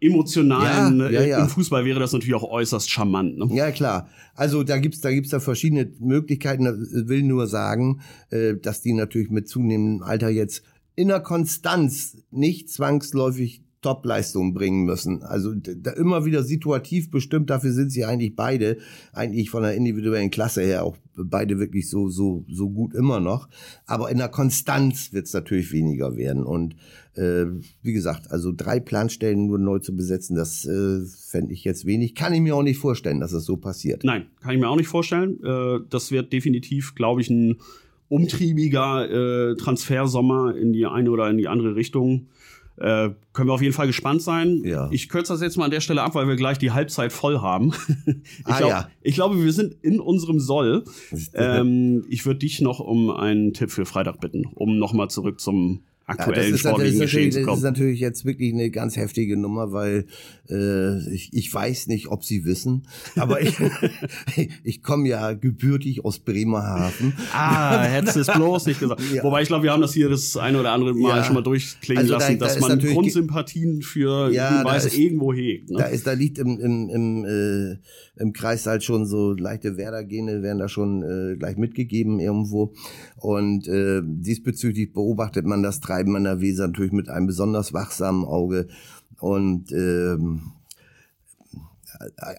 [0.00, 1.42] emotionalen ja, ja, ja.
[1.42, 3.38] im Fußball wäre das natürlich auch äußerst charmant.
[3.38, 3.48] Ne?
[3.52, 6.66] Ja klar, also da gibt's da gibt's da verschiedene Möglichkeiten.
[6.66, 10.62] Ich will nur sagen, äh, dass die natürlich mit zunehmendem Alter jetzt
[10.94, 15.22] in der Konstanz nicht zwangsläufig Topleistungen bringen müssen.
[15.22, 18.78] Also da immer wieder situativ bestimmt, dafür sind sie eigentlich beide,
[19.12, 23.48] eigentlich von der individuellen Klasse her auch beide wirklich so, so, so gut immer noch.
[23.86, 26.42] Aber in der Konstanz wird es natürlich weniger werden.
[26.42, 26.74] Und
[27.18, 27.46] äh,
[27.82, 32.14] wie gesagt, also drei Planstellen nur neu zu besetzen, das äh, fände ich jetzt wenig.
[32.14, 34.04] Kann ich mir auch nicht vorstellen, dass es so passiert.
[34.04, 35.42] Nein, kann ich mir auch nicht vorstellen.
[35.42, 37.56] Äh, das wird definitiv, glaube ich, ein
[38.08, 42.28] umtriebiger äh, Transfersommer in die eine oder in die andere Richtung.
[42.76, 44.62] Äh, können wir auf jeden Fall gespannt sein.
[44.64, 44.88] Ja.
[44.92, 47.40] Ich kürze das jetzt mal an der Stelle ab, weil wir gleich die Halbzeit voll
[47.40, 47.72] haben.
[48.06, 48.14] ich,
[48.44, 48.88] ah, glaub, ja.
[49.02, 50.84] ich glaube, wir sind in unserem Soll.
[51.34, 55.82] Ähm, ich würde dich noch um einen Tipp für Freitag bitten, um nochmal zurück zum
[56.08, 57.48] aktuellen ja, sportlichen Geschehen zu kommen.
[57.48, 60.06] Das ist natürlich jetzt wirklich eine ganz heftige Nummer, weil
[60.50, 62.86] äh, ich, ich weiß nicht, ob Sie wissen,
[63.16, 63.54] aber ich,
[64.64, 67.12] ich komme ja gebürtig aus Bremerhaven.
[67.32, 69.02] Ah, hättest du es bloß nicht gesagt.
[69.12, 69.22] Ja.
[69.22, 71.24] Wobei ich glaube, wir haben das hier das eine oder andere Mal ja.
[71.24, 75.70] schon mal durchklingen also lassen, da, dass da man Grundsympathien für ja, Weise irgendwo hegt.
[75.70, 75.78] Ne?
[75.78, 77.78] Da, ist, da liegt im, im, im, äh,
[78.20, 82.74] im Kreis halt schon so leichte Werder-Gene, werden da schon äh, gleich mitgegeben irgendwo.
[83.16, 88.24] Und äh, diesbezüglich beobachtet man das Treiben an der Weser natürlich mit einem besonders wachsamen
[88.24, 88.68] Auge.
[89.18, 90.52] Und ähm,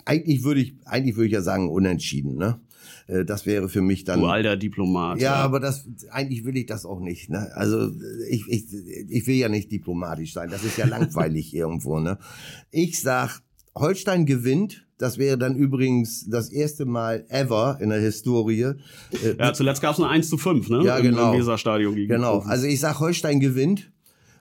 [0.06, 2.62] eigentlich würde ich, eigentlich würde ich ja sagen, unentschieden, ne?
[3.08, 4.22] Äh, das wäre für mich dann.
[4.22, 5.20] Du alter Diplomat.
[5.20, 7.30] Ja, ja, aber das eigentlich will ich das auch nicht.
[7.30, 7.52] Ne?
[7.56, 7.92] Also
[8.30, 8.66] ich, ich,
[9.10, 10.50] ich will ja nicht diplomatisch sein.
[10.50, 12.00] Das ist ja langweilig irgendwo.
[12.00, 12.18] Ne?
[12.72, 13.42] Ich sag,
[13.76, 14.86] Holstein gewinnt.
[15.00, 18.62] Das wäre dann übrigens das erste Mal ever in der Historie.
[18.62, 18.76] Äh,
[19.40, 20.84] ja, zuletzt gab es eine 1 zu 5, ne?
[20.84, 21.32] Ja, genau.
[21.32, 22.40] Im Weserstadion gegen Genau.
[22.40, 23.92] Also ich sag, Holstein gewinnt.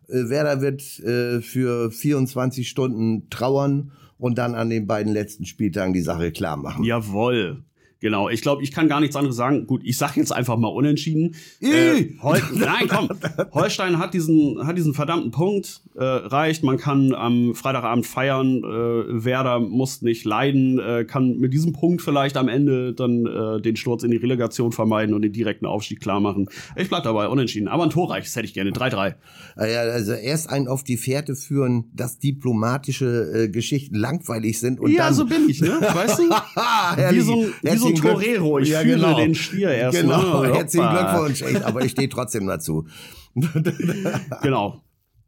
[0.09, 5.93] Äh, Werder wird äh, für 24 Stunden trauern und dann an den beiden letzten Spieltagen
[5.93, 6.83] die Sache klar machen.
[6.83, 7.63] Jawoll.
[8.01, 9.67] Genau, ich glaube, ich kann gar nichts anderes sagen.
[9.67, 11.35] Gut, ich sag jetzt einfach mal unentschieden.
[11.61, 13.09] Äh, Hol Nein, komm.
[13.53, 16.63] Holstein hat diesen, hat diesen verdammten Punkt, äh, reicht.
[16.63, 18.59] Man kann am Freitagabend feiern.
[18.59, 23.61] Äh, Werder muss nicht leiden, äh, kann mit diesem Punkt vielleicht am Ende dann äh,
[23.61, 26.49] den Sturz in die Relegation vermeiden und den direkten Aufstieg klar machen.
[26.77, 27.67] Ich bleib dabei, unentschieden.
[27.67, 28.71] Aber ein Torreich, das hätte ich gerne.
[28.71, 29.15] 3-3.
[29.57, 34.93] Ja, also erst einen auf die Fährte führen, dass diplomatische äh, Geschichten langweilig sind und
[34.93, 35.15] ja, dann...
[35.15, 35.81] so bin ich, ne?
[35.81, 36.31] Weißt du?
[36.31, 38.59] wie so ein, wie so ein Torero.
[38.59, 39.17] Ich ja, fühle genau.
[39.17, 40.55] den Stier erst Genau, mal.
[40.55, 41.43] herzlichen Glückwunsch.
[41.43, 42.87] Echt, aber ich stehe trotzdem dazu.
[44.43, 44.83] genau.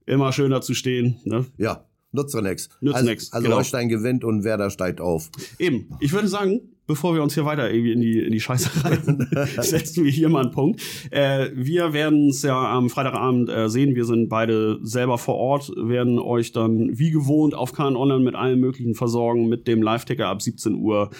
[0.06, 1.20] Immer schön dazu stehen.
[1.24, 1.46] Ne?
[1.56, 2.70] Ja, nichts.
[2.80, 3.32] Nutzt also, nix.
[3.32, 3.56] Also genau.
[3.56, 5.30] Holstein gewinnt und Werder steigt auf.
[5.58, 5.88] Eben.
[6.00, 9.28] Ich würde sagen, bevor wir uns hier weiter irgendwie in die, in die Scheiße reiten,
[9.61, 10.82] setzen wir hier mal einen Punkt.
[11.11, 13.94] Äh, wir werden es ja am Freitagabend äh, sehen.
[13.94, 18.34] Wir sind beide selber vor Ort, werden euch dann wie gewohnt auf KN Online mit
[18.34, 21.11] allem Möglichen versorgen, mit dem Live-Ticker ab 17 Uhr,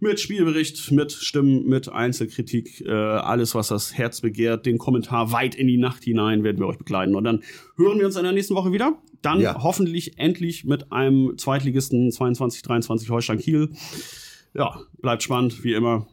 [0.00, 5.54] mit Spielbericht, mit Stimmen, mit Einzelkritik, äh, alles, was das Herz begehrt, den Kommentar weit
[5.54, 7.14] in die Nacht hinein werden wir euch begleiten.
[7.14, 7.44] Und dann
[7.76, 8.98] hören wir uns in der nächsten Woche wieder.
[9.22, 9.62] Dann ja.
[9.62, 13.70] hoffentlich endlich mit einem Zweitligisten 22, 23 Holstein Kiel
[14.54, 16.06] ja, bleibt spannend, wie immer.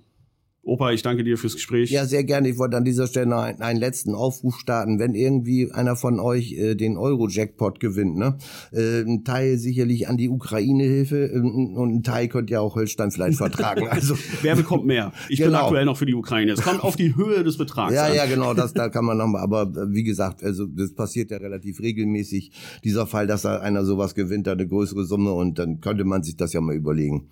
[0.68, 1.92] Opa, ich danke dir fürs Gespräch.
[1.92, 2.50] Ja, sehr gerne.
[2.50, 5.00] Ich wollte an dieser Stelle noch einen, einen letzten Aufruf starten.
[5.00, 8.38] Wenn irgendwie einer von euch äh, den Euro-Jackpot gewinnt, ne?
[8.74, 13.12] Äh, ein Teil sicherlich an die Ukraine-Hilfe äh, und ein Teil könnt ihr auch Holstein
[13.12, 13.88] vielleicht vertragen.
[13.88, 15.14] Also Wer bekommt mehr?
[15.30, 15.52] Ich genau.
[15.52, 16.52] bin aktuell noch für die Ukraine.
[16.52, 18.16] Es kommt auf die Höhe des Betrags Ja, an.
[18.16, 19.42] ja, genau, das da kann man nochmal.
[19.42, 22.52] Aber äh, wie gesagt, also das passiert ja relativ regelmäßig.
[22.84, 26.24] Dieser Fall, dass da einer sowas gewinnt, da eine größere Summe und dann könnte man
[26.24, 27.30] sich das ja mal überlegen.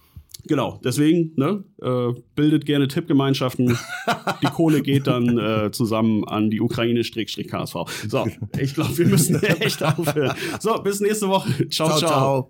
[0.48, 3.78] Genau, deswegen, ne, äh, bildet gerne Tippgemeinschaften.
[4.42, 7.76] die Kohle geht dann äh, zusammen an die Ukraine-KSV.
[8.08, 8.28] So,
[8.60, 10.36] ich glaube, wir müssen echt aufhören.
[10.60, 11.70] So, bis nächste Woche.
[11.70, 11.90] ciao.
[11.90, 12.00] ciao.
[12.00, 12.50] ciao.